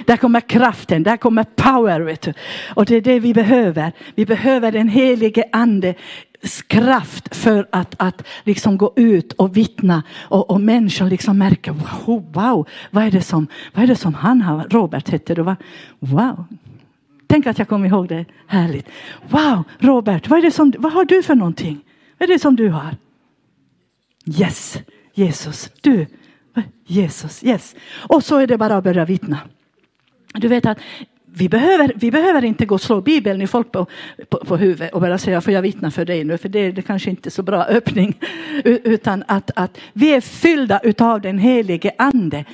Där 0.04 0.16
kommer 0.16 0.40
kraften, 0.40 1.02
där 1.02 1.16
kommer 1.16 1.44
power. 1.44 2.00
Vet 2.00 2.22
du. 2.22 2.32
Och 2.74 2.84
det 2.84 2.96
är 2.96 3.00
det 3.00 3.20
vi 3.20 3.34
behöver. 3.34 3.92
Vi 4.14 4.26
behöver 4.26 4.72
den 4.72 4.88
helige 4.88 5.44
ande 5.52 5.94
kraft 6.66 7.36
för 7.36 7.68
att, 7.72 7.94
att 7.98 8.26
liksom 8.44 8.78
gå 8.78 8.92
ut 8.96 9.32
och 9.32 9.56
vittna 9.56 10.02
och, 10.22 10.50
och 10.50 10.60
människor 10.60 11.06
liksom 11.06 11.38
märker 11.38 11.72
wow, 11.72 12.32
wow, 12.32 12.68
vad 12.90 13.04
är 13.04 13.10
det 13.10 13.22
som, 13.22 13.46
vad 13.74 13.84
är 13.84 13.86
det 13.86 13.96
som 13.96 14.14
han 14.14 14.42
har, 14.42 14.66
Robert 14.70 15.08
hette 15.08 15.34
du 15.34 15.42
va? 15.42 15.56
Wow. 15.98 16.44
Tänk 17.26 17.46
att 17.46 17.58
jag 17.58 17.68
kom 17.68 17.84
ihåg 17.84 18.08
det, 18.08 18.24
härligt. 18.46 18.88
Wow, 19.28 19.62
Robert, 19.78 20.28
vad, 20.28 20.38
är 20.38 20.42
det 20.42 20.50
som, 20.50 20.72
vad 20.78 20.92
har 20.92 21.04
du 21.04 21.22
för 21.22 21.34
någonting? 21.34 21.80
Vad 22.18 22.30
är 22.30 22.34
det 22.34 22.38
som 22.38 22.56
du 22.56 22.68
har? 22.68 22.96
Yes, 24.40 24.78
Jesus, 25.14 25.70
du, 25.80 26.06
Jesus, 26.86 27.44
yes. 27.44 27.74
Och 28.08 28.24
så 28.24 28.36
är 28.36 28.46
det 28.46 28.58
bara 28.58 28.76
att 28.76 28.84
börja 28.84 29.04
vittna. 29.04 29.38
Du 30.38 30.48
vet 30.48 30.66
att 30.66 30.78
vi 31.38 31.48
behöver, 31.48 31.92
vi 31.96 32.10
behöver 32.10 32.44
inte 32.44 32.66
gå 32.66 32.74
och 32.74 32.80
slå 32.80 33.00
Bibeln 33.00 33.42
i 33.42 33.46
folk 33.46 33.72
på, 33.72 33.86
på, 34.28 34.38
på 34.38 34.56
huvudet 34.56 34.94
och 34.94 35.00
bara 35.00 35.18
säga, 35.18 35.40
får 35.40 35.52
jag 35.52 35.62
vittna 35.62 35.90
för 35.90 36.04
dig 36.04 36.24
nu? 36.24 36.38
För 36.38 36.48
det 36.48 36.58
är 36.58 36.72
det 36.72 36.82
kanske 36.82 37.10
inte 37.10 37.30
så 37.30 37.42
bra 37.42 37.62
öppning. 37.68 38.18
Utan 38.64 39.24
att, 39.28 39.50
att 39.56 39.78
vi 39.92 40.14
är 40.14 40.20
fyllda 40.20 40.80
utav 40.82 41.20
den 41.20 41.38
helige 41.38 41.90
ande. 41.98 42.44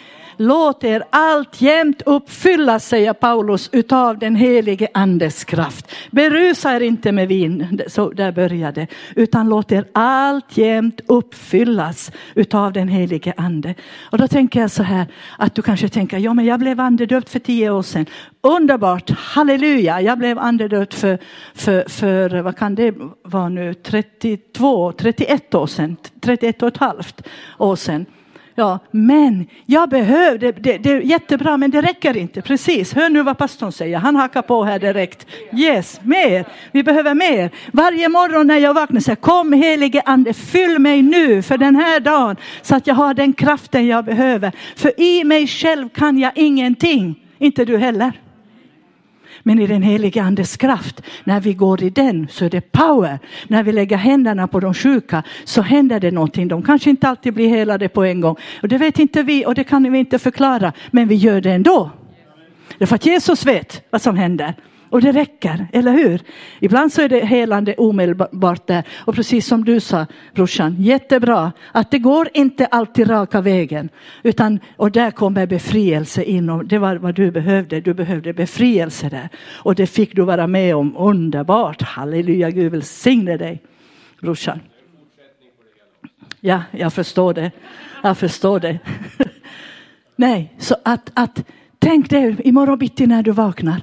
Låt 0.43 0.85
er 0.85 1.05
alltjämt 1.11 2.03
uppfyllas, 2.07 2.89
säger 2.89 3.13
Paulus, 3.13 3.69
utav 3.73 4.19
den 4.19 4.37
helige 4.37 4.89
andes 4.95 5.45
kraft. 5.45 5.91
Berusa 6.11 6.73
er 6.73 6.81
inte 6.81 7.13
med 7.13 7.29
vin, 7.29 7.81
så 7.87 8.11
där 8.11 8.33
började, 8.33 8.87
utan 9.17 9.49
låt 9.49 9.73
er 9.73 9.85
alltjämt 9.93 11.01
uppfyllas 11.07 12.13
utav 12.35 12.73
den 12.73 12.89
helige 12.89 13.35
ande. 13.37 13.75
Och 14.11 14.19
då 14.19 14.29
tänker 14.29 14.61
jag 14.61 14.71
så 14.71 14.83
här, 14.83 15.07
att 15.39 15.55
du 15.55 15.63
kanske 15.63 15.89
tänker, 15.89 16.19
ja 16.19 16.35
men 16.35 16.45
jag 16.45 16.61
blev 16.61 16.81
andedöpt 16.81 17.29
för 17.29 17.39
tio 17.39 17.71
år 17.71 17.83
sedan. 17.83 18.07
Underbart, 18.41 19.11
halleluja, 19.11 20.01
jag 20.01 20.19
blev 20.19 20.39
andedöpt 20.39 20.95
för, 20.95 21.19
för, 21.55 21.89
för, 21.89 22.43
vad 22.43 22.57
kan 22.57 22.75
det 22.75 22.95
vara 23.23 23.49
nu, 23.49 23.75
32, 23.75 24.93
31 24.93 25.55
år 25.55 25.67
sedan, 25.67 25.97
31 26.21 26.63
och 26.63 26.69
ett 26.69 26.77
halvt 26.77 27.23
år 27.59 27.77
sedan. 27.77 28.07
Ja, 28.55 28.79
men 28.91 29.47
jag 29.67 29.89
behöver, 29.89 30.39
det, 30.39 30.53
det, 30.53 30.79
det, 30.79 30.91
är 30.91 31.01
jättebra 31.01 31.57
men 31.57 31.71
det 31.71 31.81
räcker 31.81 32.17
inte. 32.17 32.43
Precis, 32.43 32.95
hör 32.95 33.09
nu 33.09 33.23
vad 33.23 33.39
pastorn 33.39 33.73
säger. 33.73 33.99
Han 33.99 34.17
hakar 34.17 34.43
på 34.43 34.65
här 34.65 34.79
direkt. 34.79 35.27
Yes, 35.57 36.01
mer. 36.03 36.45
Vi 36.73 36.83
behöver 36.83 37.15
mer. 37.15 37.51
Varje 37.73 38.09
morgon 38.09 38.47
när 38.47 38.59
jag 38.59 38.75
vaknar 38.75 39.01
säger 39.01 39.17
kom 39.17 39.53
helige 39.53 40.03
ande, 40.05 40.35
fyll 40.35 40.79
mig 40.79 41.03
nu 41.03 41.43
för 41.43 41.59
den 41.59 41.77
här 41.77 42.01
dagen 42.01 42.37
så 42.63 42.77
att 42.77 42.87
jag 42.87 42.95
har 42.95 43.15
den 43.15 43.33
kraften 43.33 43.87
jag 43.87 44.05
behöver. 44.05 44.53
För 44.77 45.01
i 45.01 45.25
mig 45.25 45.47
själv 45.47 45.89
kan 45.89 46.19
jag 46.19 46.33
ingenting. 46.35 47.19
Inte 47.39 47.65
du 47.65 47.79
heller. 47.79 48.13
Men 49.43 49.59
i 49.59 49.67
den 49.67 49.83
helige 49.83 50.23
andes 50.23 50.57
kraft, 50.57 51.03
när 51.25 51.41
vi 51.41 51.55
går 51.55 51.83
i 51.83 51.91
den 51.91 52.29
så 52.31 52.45
är 52.45 52.51
det 52.51 52.73
power. 52.73 53.19
När 53.49 53.63
vi 53.63 53.73
lägger 53.73 53.97
händerna 53.97 54.49
på 54.49 54.61
de 54.61 54.75
sjuka 54.75 55.23
så 55.45 55.63
händer 55.63 56.01
det 56.01 56.11
någonting. 56.11 56.49
De 56.49 56.63
kanske 56.63 56.91
inte 56.91 57.09
alltid 57.09 57.35
blir 57.35 57.49
helade 57.49 57.89
på 57.89 58.05
en 58.05 58.21
gång. 58.21 58.37
Och 58.63 58.69
det 58.69 58.79
vet 58.79 58.99
inte 58.99 59.23
vi 59.23 59.47
och 59.47 59.55
det 59.55 59.65
kan 59.65 59.93
vi 59.93 59.99
inte 59.99 60.19
förklara. 60.19 60.73
Men 60.91 61.09
vi 61.09 61.15
gör 61.15 61.41
det 61.41 61.53
ändå. 61.53 61.91
Därför 62.79 62.95
att 62.95 63.07
Jesus 63.07 63.47
vet 63.47 63.83
vad 63.91 64.03
som 64.03 64.17
händer. 64.17 64.55
Och 64.93 65.01
det 65.01 65.13
räcker, 65.13 65.67
eller 65.73 65.93
hur? 65.93 66.23
Ibland 66.61 66.93
så 66.93 67.03
är 67.03 67.09
det 67.09 67.27
helande 67.27 67.75
omedelbart 67.75 68.67
där. 68.67 68.85
Och 68.99 69.15
precis 69.15 69.47
som 69.47 69.65
du 69.65 69.81
sa 69.81 70.07
brorsan, 70.35 70.77
jättebra 70.79 71.53
att 71.73 71.91
det 71.91 71.99
går 71.99 72.29
inte 72.35 72.67
alltid 72.67 73.11
raka 73.11 73.41
vägen. 73.41 73.89
Utan, 74.23 74.61
och 74.77 74.91
där 74.91 75.11
kommer 75.11 75.47
befrielse 75.47 76.25
in 76.25 76.51
och 76.51 76.65
det 76.65 76.79
var 76.79 76.97
vad 76.97 77.15
du 77.15 77.31
behövde. 77.31 77.81
Du 77.81 77.95
behövde 77.95 78.33
befrielse 78.33 79.09
där. 79.09 79.29
Och 79.53 79.75
det 79.75 79.87
fick 79.87 80.17
du 80.17 80.23
vara 80.23 80.47
med 80.47 80.77
om. 80.77 80.97
Underbart, 80.97 81.83
halleluja, 81.83 82.51
Gud 82.51 82.73
välsigne 82.73 83.37
dig 83.37 83.63
brorsan. 84.21 84.61
Ja, 86.41 86.63
jag 86.71 86.93
förstår 86.93 87.35
det. 87.35 87.51
Jag 88.03 88.19
förstår 88.19 88.61
det. 88.61 88.79
Nej, 90.17 90.55
så 90.59 90.77
att, 90.85 91.11
att 91.15 91.45
tänk 91.79 92.11
dig 92.11 92.37
imorgon 92.45 92.79
bitti 92.79 93.07
när 93.07 93.23
du 93.23 93.31
vaknar. 93.31 93.83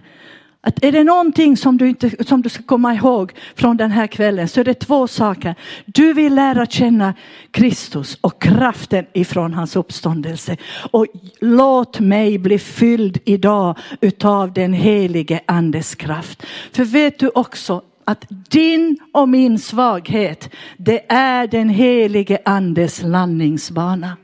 Att 0.62 0.84
är 0.84 0.91
det 0.91 1.04
någonting 1.04 1.58
som 1.58 1.78
du, 1.78 1.89
inte, 1.89 2.24
som 2.24 2.41
du 2.41 2.50
ska 2.50 2.63
komma 2.63 2.93
ihåg 2.93 3.32
från 3.56 3.78
den 3.78 3.91
här 3.91 4.08
kvällen 4.08 4.48
så 4.48 4.60
är 4.60 4.63
det 4.63 4.74
två 4.74 5.08
saker. 5.08 5.56
Du 5.86 6.13
vill 6.13 6.36
lära 6.36 6.65
känna 6.65 7.13
Kristus 7.52 8.17
och 8.22 8.41
kraften 8.41 9.06
ifrån 9.13 9.54
hans 9.54 9.76
uppståndelse. 9.76 10.58
Och 10.91 11.06
låt 11.39 12.00
mig 12.00 12.38
bli 12.38 12.60
fylld 12.60 13.17
idag 13.26 13.78
utav 14.02 14.54
den 14.54 14.74
helige 14.74 15.39
andes 15.45 15.95
kraft. 15.95 16.45
För 16.72 16.84
vet 16.84 17.19
du 17.19 17.30
också 17.30 17.82
att 18.06 18.26
din 18.50 18.98
och 19.13 19.30
min 19.30 19.60
svaghet, 19.60 20.50
det 20.78 21.12
är 21.12 21.48
den 21.48 21.69
helige 21.69 22.39
andes 22.45 23.02
landningsbana. 23.04 24.17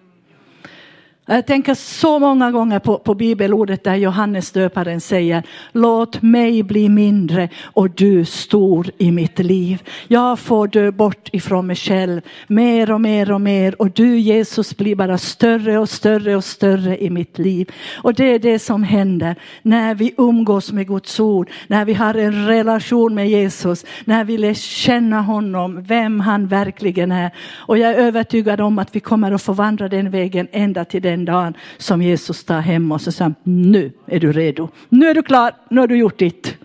Jag 1.28 1.46
tänker 1.46 1.74
så 1.74 2.20
många 2.20 2.52
gånger 2.52 2.80
på, 2.80 2.98
på 2.98 3.14
bibelordet 3.14 3.84
där 3.84 3.96
Johannes 3.96 4.52
döparen 4.52 5.02
säger 5.02 5.44
låt 5.72 6.22
mig 6.22 6.64
bli 6.64 6.90
mindre 6.90 7.50
och 7.64 7.90
du 7.90 8.26
stor 8.26 8.92
i 8.98 9.12
mitt 9.12 9.40
liv. 9.40 9.84
Jag 10.08 10.40
får 10.40 10.68
dö 10.68 10.92
bort 10.92 11.30
ifrån 11.32 11.68
mig 11.68 11.76
själv 11.76 12.22
mer 12.48 12.92
och 12.92 13.02
mer 13.02 13.32
och 13.32 13.42
mer 13.42 13.82
och 13.82 13.92
du 13.92 14.20
Jesus 14.20 14.78
blir 14.78 14.96
bara 14.96 15.18
större 15.18 15.78
och 15.78 15.90
större 15.90 16.36
och 16.36 16.44
större 16.44 17.04
i 17.04 17.10
mitt 17.10 17.38
liv. 17.38 17.72
Och 17.98 18.14
det 18.14 18.34
är 18.34 18.40
det 18.40 18.60
som 18.60 18.84
händer 18.84 19.36
när 19.62 19.96
vi 19.96 20.14
umgås 20.18 20.72
med 20.72 20.88
Guds 20.88 21.20
ord, 21.20 21.50
när 21.68 21.86
vi 21.86 21.94
har 21.94 22.14
en 22.14 22.48
relation 22.48 23.16
med 23.16 23.30
Jesus, 23.30 23.86
när 24.06 24.24
vi 24.24 24.38
lär 24.38 24.54
känna 24.54 25.22
honom, 25.22 25.84
vem 25.84 26.20
han 26.20 26.48
verkligen 26.48 27.12
är. 27.12 27.32
Och 27.56 27.78
jag 27.78 27.92
är 27.92 27.96
övertygad 27.96 28.62
om 28.62 28.80
att 28.80 28.96
vi 28.96 29.00
kommer 29.00 29.32
att 29.32 29.42
få 29.42 29.54
vandra 29.54 29.88
den 29.88 30.12
vägen 30.12 30.48
ända 30.52 30.86
till 30.86 31.02
den 31.02 31.15
den 31.16 31.26
dagen 31.26 31.54
som 31.78 32.02
Jesus 32.02 32.44
tar 32.44 32.60
hem 32.60 32.92
oss 32.92 33.08
och 33.08 33.14
säger 33.14 33.34
nu 33.44 33.92
är 34.08 34.20
du 34.20 34.32
redo. 34.32 34.70
Nu 34.90 35.10
är 35.10 35.14
du 35.14 35.24
klar, 35.24 35.52
nu 35.70 35.80
har 35.80 35.88
du 35.88 35.98
gjort 35.98 36.20
ditt. 36.20 36.58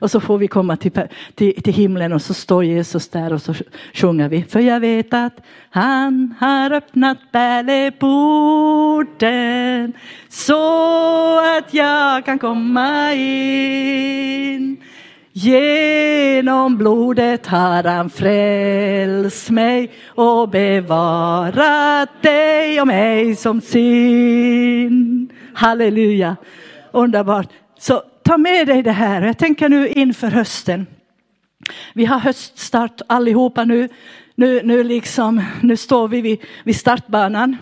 Och 0.00 0.10
så 0.10 0.20
får 0.20 0.38
vi 0.38 0.48
komma 0.48 0.76
till, 0.76 0.92
till, 1.34 1.62
till 1.62 1.74
himlen 1.74 2.12
och 2.12 2.22
så 2.22 2.34
står 2.34 2.64
Jesus 2.64 3.08
där 3.08 3.32
och 3.32 3.42
så 3.42 3.54
sjunger 3.94 4.28
vi. 4.28 4.42
För 4.42 4.60
jag 4.60 4.80
vet 4.80 5.14
att 5.14 5.40
han 5.70 6.34
har 6.40 6.72
öppnat 6.72 7.18
pärleporten 7.32 9.92
så 10.28 11.58
att 11.58 11.74
jag 11.74 12.24
kan 12.24 12.38
komma 12.38 13.12
in. 13.12 14.76
Genom 15.34 16.76
blodet 16.78 17.46
har 17.46 17.84
han 17.84 18.10
frälst 18.10 19.50
mig 19.50 19.90
och 20.06 20.48
bevarat 20.48 22.22
dig 22.22 22.80
och 22.80 22.86
mig 22.86 23.36
som 23.36 23.60
sin. 23.60 25.32
Halleluja, 25.54 26.36
underbart. 26.92 27.48
Så 27.78 28.02
ta 28.22 28.36
med 28.36 28.66
dig 28.66 28.82
det 28.82 28.92
här. 28.92 29.22
Jag 29.22 29.38
tänker 29.38 29.68
nu 29.68 29.88
inför 29.88 30.28
hösten. 30.28 30.86
Vi 31.94 32.04
har 32.04 32.18
höststart 32.18 33.00
allihopa 33.06 33.64
nu. 33.64 33.88
Nu, 34.34 34.60
nu, 34.64 34.84
liksom, 34.84 35.42
nu 35.60 35.76
står 35.76 36.08
vi 36.08 36.20
vid, 36.20 36.38
vid 36.64 36.76
startbanan 36.76 37.56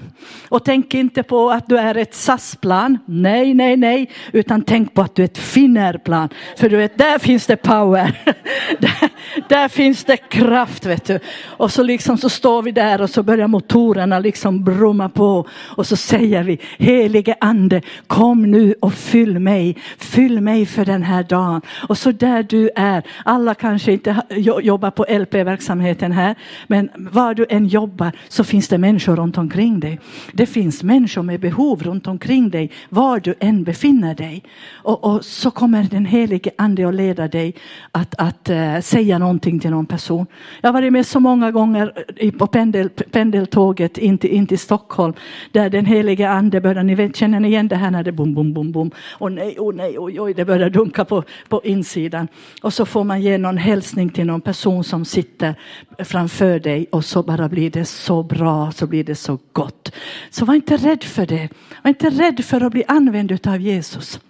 och 0.48 0.64
tänk 0.64 0.94
inte 0.94 1.22
på 1.22 1.50
att 1.50 1.68
du 1.68 1.78
är 1.78 1.96
ett 1.96 2.14
SAS-plan. 2.14 2.98
Nej, 3.06 3.54
nej, 3.54 3.76
nej, 3.76 4.10
utan 4.32 4.62
tänk 4.62 4.94
på 4.94 5.02
att 5.02 5.14
du 5.14 5.22
är 5.22 5.24
ett 5.24 5.38
Finnair-plan. 5.38 6.28
För 6.56 6.68
du 6.68 6.76
vet, 6.76 6.98
där 6.98 7.18
finns 7.18 7.46
det 7.46 7.56
power. 7.56 8.20
där, 8.78 9.10
där, 9.48 9.68
finns 9.68 10.04
det 10.04 10.16
kraft, 10.16 10.86
vet 10.86 11.04
du. 11.04 11.18
Och 11.44 11.72
så 11.72 11.82
liksom 11.82 12.18
så 12.18 12.28
står 12.28 12.62
vi 12.62 12.72
där 12.72 13.00
och 13.00 13.10
så 13.10 13.22
börjar 13.22 13.48
motorerna 13.48 14.18
liksom 14.18 14.64
brumma 14.64 15.08
på 15.08 15.46
och 15.76 15.86
så 15.86 15.96
säger 15.96 16.42
vi 16.42 16.58
helige 16.78 17.34
ande, 17.40 17.82
kom 18.06 18.50
nu 18.50 18.74
och 18.80 18.94
fyll 18.94 19.38
mig. 19.38 19.76
Fyll 19.98 20.40
mig 20.40 20.66
för 20.66 20.84
den 20.84 21.02
här 21.02 21.22
dagen. 21.22 21.60
Och 21.88 21.98
så 21.98 22.12
där 22.12 22.42
du 22.42 22.70
är, 22.76 23.02
alla 23.24 23.54
kanske 23.54 23.92
inte 23.92 24.22
jobbar 24.62 24.90
på 24.90 25.06
LP-verksamheten 25.08 26.12
här, 26.12 26.34
men 26.66 26.90
var 26.96 27.34
du 27.34 27.46
än 27.48 27.66
jobbar 27.66 28.12
så 28.28 28.44
finns 28.44 28.68
det 28.68 28.78
människor 28.78 29.16
runt 29.16 29.38
omkring 29.38 29.80
dig. 29.80 30.00
Det 30.32 30.46
finns 30.46 30.82
människor 30.82 31.22
med 31.22 31.40
behov 31.40 31.82
runt 31.82 32.06
omkring 32.06 32.50
dig 32.50 32.70
var 32.88 33.20
du 33.20 33.34
än 33.40 33.64
befinner 33.64 34.14
dig. 34.14 34.42
Och, 34.72 35.04
och 35.04 35.24
så 35.24 35.50
kommer 35.50 35.84
den 35.84 36.06
helige 36.06 36.50
ande 36.58 36.88
att 36.88 36.94
leda 36.94 37.28
dig 37.28 37.54
att, 37.92 38.14
att 38.18 38.50
uh, 38.50 38.80
säga 38.80 39.18
någonting 39.18 39.60
till 39.60 39.70
någon 39.70 39.86
person. 39.86 40.26
Jag 40.60 40.68
har 40.68 40.72
varit 40.72 40.92
med 40.92 41.06
så 41.06 41.20
många 41.20 41.50
gånger 41.50 41.92
eh, 42.16 42.32
på 42.32 42.46
pendel, 42.46 42.88
pendeltåget 42.88 43.98
in 43.98 44.18
till, 44.18 44.30
in 44.30 44.46
till 44.46 44.58
Stockholm 44.58 45.14
där 45.52 45.70
den 45.70 45.86
helige 45.86 46.28
ande 46.28 46.60
börjar, 46.60 46.82
ni 46.82 46.94
vet, 46.94 47.16
känner 47.16 47.40
ni 47.40 47.48
igen 47.48 47.68
det 47.68 47.76
här 47.76 47.90
när 47.90 48.02
det 48.02 48.12
bom, 48.12 48.34
bom, 48.34 48.52
bom, 48.52 48.72
bom. 48.72 48.90
Och 49.18 49.32
nej, 49.32 49.58
och 49.58 49.74
nej, 49.74 49.98
oj, 49.98 50.20
oj, 50.20 50.34
det 50.34 50.44
börjar 50.44 50.70
dunka 50.70 51.04
på, 51.04 51.24
på 51.48 51.60
insidan. 51.64 52.28
Och 52.62 52.72
så 52.72 52.86
får 52.86 53.04
man 53.04 53.22
ge 53.22 53.38
någon 53.38 53.58
hälsning 53.58 54.10
till 54.10 54.26
någon 54.26 54.40
person 54.40 54.84
som 54.84 55.04
sitter 55.04 55.54
framför 55.98 56.49
dig 56.58 56.86
och 56.92 57.04
så 57.04 57.22
bara 57.22 57.48
blir 57.48 57.70
det 57.70 57.84
så 57.84 58.22
bra, 58.22 58.72
så 58.72 58.86
blir 58.86 59.04
det 59.04 59.14
så 59.14 59.38
gott. 59.52 59.92
Så 60.30 60.44
var 60.44 60.54
inte 60.54 60.76
rädd 60.76 61.04
för 61.04 61.26
det. 61.26 61.48
Var 61.82 61.88
inte 61.88 62.10
rädd 62.10 62.44
för 62.44 62.60
att 62.60 62.72
bli 62.72 62.84
använd 62.88 63.32
utav 63.32 63.60
Jesus. 63.60 64.20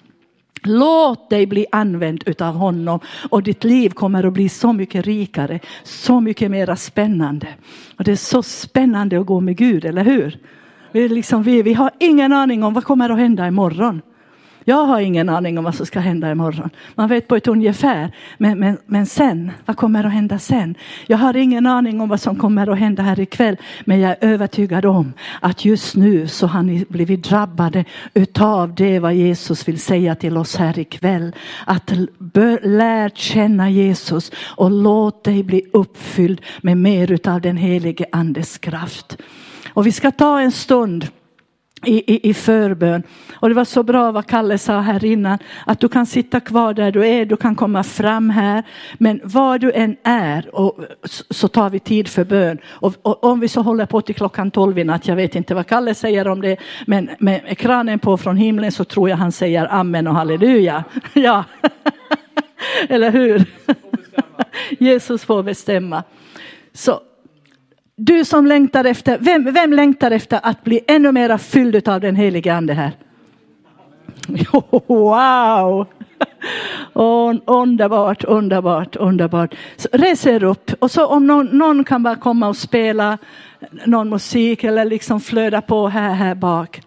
Låt 0.62 1.30
dig 1.30 1.46
bli 1.46 1.66
använd 1.72 2.22
utav 2.26 2.54
honom 2.54 3.00
och 3.30 3.42
ditt 3.42 3.64
liv 3.64 3.90
kommer 3.90 4.26
att 4.26 4.32
bli 4.32 4.48
så 4.48 4.72
mycket 4.72 5.06
rikare, 5.06 5.60
så 5.82 6.20
mycket 6.20 6.50
mera 6.50 6.76
spännande. 6.76 7.48
Och 7.96 8.04
det 8.04 8.12
är 8.12 8.16
så 8.16 8.42
spännande 8.42 9.20
att 9.20 9.26
gå 9.26 9.40
med 9.40 9.56
Gud, 9.56 9.84
eller 9.84 10.04
hur? 10.04 10.38
Vi, 10.92 11.08
liksom, 11.08 11.42
vi, 11.42 11.62
vi 11.62 11.74
har 11.74 11.90
ingen 11.98 12.32
aning 12.32 12.62
om 12.62 12.74
vad 12.74 12.84
kommer 12.84 13.10
att 13.10 13.18
hända 13.18 13.46
imorgon. 13.46 14.02
Jag 14.70 14.86
har 14.86 15.00
ingen 15.00 15.28
aning 15.28 15.58
om 15.58 15.64
vad 15.64 15.74
som 15.74 15.86
ska 15.86 16.00
hända 16.00 16.30
imorgon. 16.30 16.70
Man 16.94 17.08
vet 17.08 17.28
på 17.28 17.36
ett 17.36 17.48
ungefär. 17.48 18.12
Men, 18.38 18.58
men, 18.58 18.78
men 18.86 19.06
sen, 19.06 19.50
vad 19.66 19.76
kommer 19.76 20.04
att 20.04 20.12
hända 20.12 20.38
sen? 20.38 20.74
Jag 21.06 21.18
har 21.18 21.36
ingen 21.36 21.66
aning 21.66 22.00
om 22.00 22.08
vad 22.08 22.20
som 22.20 22.36
kommer 22.36 22.66
att 22.66 22.78
hända 22.78 23.02
här 23.02 23.20
ikväll. 23.20 23.56
Men 23.84 24.00
jag 24.00 24.10
är 24.10 24.16
övertygad 24.20 24.84
om 24.84 25.12
att 25.40 25.64
just 25.64 25.96
nu 25.96 26.28
så 26.28 26.46
har 26.46 26.62
ni 26.62 26.84
blivit 26.88 27.24
drabbade 27.24 27.84
utav 28.14 28.74
det 28.74 28.98
vad 28.98 29.14
Jesus 29.14 29.68
vill 29.68 29.80
säga 29.80 30.14
till 30.14 30.36
oss 30.36 30.56
här 30.56 30.78
ikväll. 30.78 31.34
Att 31.66 31.92
lär 32.62 33.08
känna 33.08 33.70
Jesus 33.70 34.32
och 34.56 34.70
låt 34.70 35.24
dig 35.24 35.42
bli 35.42 35.62
uppfylld 35.72 36.40
med 36.60 36.76
mer 36.76 37.12
utav 37.12 37.40
den 37.40 37.56
helige 37.56 38.04
andes 38.12 38.58
kraft. 38.58 39.16
Och 39.72 39.86
vi 39.86 39.92
ska 39.92 40.10
ta 40.10 40.40
en 40.40 40.52
stund 40.52 41.06
i, 41.86 42.14
i, 42.14 42.30
i 42.30 42.34
förbön. 42.34 43.02
Och 43.34 43.48
det 43.48 43.54
var 43.54 43.64
så 43.64 43.82
bra 43.82 44.12
vad 44.12 44.26
Kalle 44.26 44.58
sa 44.58 44.80
här 44.80 45.04
innan, 45.04 45.38
att 45.66 45.80
du 45.80 45.88
kan 45.88 46.06
sitta 46.06 46.40
kvar 46.40 46.74
där 46.74 46.92
du 46.92 47.06
är, 47.06 47.24
du 47.24 47.36
kan 47.36 47.54
komma 47.56 47.82
fram 47.82 48.30
här, 48.30 48.62
men 48.98 49.20
var 49.24 49.58
du 49.58 49.72
än 49.72 49.96
är 50.02 50.54
och, 50.54 50.84
så 51.30 51.48
tar 51.48 51.70
vi 51.70 51.80
tid 51.80 52.08
för 52.08 52.24
bön. 52.24 52.58
Och, 52.66 52.94
och 53.02 53.24
om 53.24 53.40
vi 53.40 53.48
så 53.48 53.62
håller 53.62 53.86
på 53.86 54.00
till 54.00 54.14
klockan 54.14 54.50
tolv 54.50 54.78
i 54.78 54.84
natt, 54.84 55.08
jag 55.08 55.16
vet 55.16 55.34
inte 55.34 55.54
vad 55.54 55.66
Kalle 55.66 55.94
säger 55.94 56.28
om 56.28 56.40
det, 56.40 56.56
men 56.86 57.10
med 57.18 57.58
kranen 57.58 57.98
på 57.98 58.16
från 58.16 58.36
himlen 58.36 58.72
så 58.72 58.84
tror 58.84 59.08
jag 59.08 59.16
han 59.16 59.32
säger 59.32 59.72
amen 59.72 60.06
och 60.06 60.14
halleluja. 60.14 60.84
Ja, 61.12 61.44
eller 62.88 63.10
hur? 63.10 63.44
Jesus 64.78 65.24
får 65.24 65.42
bestämma. 65.42 66.02
Så 66.72 67.00
du 68.00 68.24
som 68.24 68.46
längtar 68.46 68.84
efter, 68.84 69.18
vem, 69.18 69.52
vem 69.52 69.72
längtar 69.72 70.10
efter 70.10 70.40
att 70.42 70.64
bli 70.64 70.80
ännu 70.86 71.12
mera 71.12 71.38
fylld 71.38 71.88
av 71.88 72.00
den 72.00 72.16
helige 72.16 72.54
ande 72.54 72.74
här? 72.74 72.92
Wow! 74.86 75.86
underbart, 77.46 78.24
underbart, 78.24 78.96
underbart. 78.96 79.54
Så 79.76 79.88
res 79.92 80.26
er 80.26 80.44
upp 80.44 80.70
och 80.78 80.90
så 80.90 81.06
om 81.06 81.26
någon, 81.26 81.46
någon, 81.46 81.84
kan 81.84 82.02
bara 82.02 82.16
komma 82.16 82.48
och 82.48 82.56
spela 82.56 83.18
någon 83.84 84.08
musik 84.08 84.64
eller 84.64 84.84
liksom 84.84 85.20
flöda 85.20 85.62
på 85.62 85.88
här, 85.88 86.14
här 86.14 86.34
bak. 86.34 86.82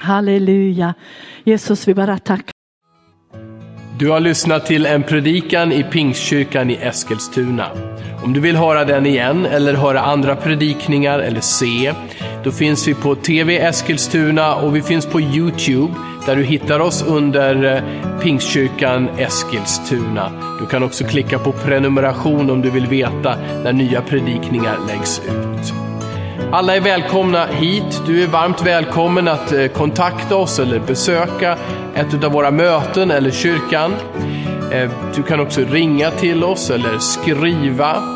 Halleluja. 0.00 0.94
Jesus, 1.44 1.88
vi 1.88 1.94
bara 1.94 2.18
tackar. 2.18 2.52
Du 3.98 4.10
har 4.10 4.20
lyssnat 4.20 4.66
till 4.66 4.86
en 4.86 5.02
predikan 5.02 5.72
i 5.72 5.82
Pingstkyrkan 5.82 6.70
i 6.70 6.74
Eskilstuna. 6.74 7.95
Om 8.26 8.32
du 8.32 8.40
vill 8.40 8.56
höra 8.56 8.84
den 8.84 9.06
igen 9.06 9.46
eller 9.46 9.74
höra 9.74 10.00
andra 10.00 10.36
predikningar 10.36 11.18
eller 11.18 11.40
se, 11.40 11.92
då 12.44 12.52
finns 12.52 12.88
vi 12.88 12.94
på 12.94 13.14
TV 13.14 13.58
Eskilstuna 13.58 14.54
och 14.54 14.76
vi 14.76 14.82
finns 14.82 15.06
på 15.06 15.20
Youtube 15.20 15.94
där 16.26 16.36
du 16.36 16.42
hittar 16.42 16.80
oss 16.80 17.04
under 17.06 17.64
eh, 17.64 18.18
Pingstkyrkan 18.20 19.08
Eskilstuna. 19.18 20.30
Du 20.60 20.66
kan 20.66 20.82
också 20.82 21.04
klicka 21.04 21.38
på 21.38 21.52
prenumeration 21.52 22.50
om 22.50 22.62
du 22.62 22.70
vill 22.70 22.86
veta 22.86 23.36
när 23.64 23.72
nya 23.72 24.02
predikningar 24.02 24.76
läggs 24.88 25.20
ut. 25.24 25.72
Alla 26.52 26.76
är 26.76 26.80
välkomna 26.80 27.46
hit. 27.46 28.02
Du 28.06 28.22
är 28.22 28.26
varmt 28.26 28.66
välkommen 28.66 29.28
att 29.28 29.52
eh, 29.52 29.66
kontakta 29.66 30.36
oss 30.36 30.58
eller 30.58 30.78
besöka 30.78 31.58
ett 31.94 32.24
av 32.24 32.32
våra 32.32 32.50
möten 32.50 33.10
eller 33.10 33.30
kyrkan. 33.30 33.92
Eh, 34.72 34.90
du 35.14 35.22
kan 35.22 35.40
också 35.40 35.60
ringa 35.60 36.10
till 36.10 36.44
oss 36.44 36.70
eller 36.70 36.98
skriva 36.98 38.15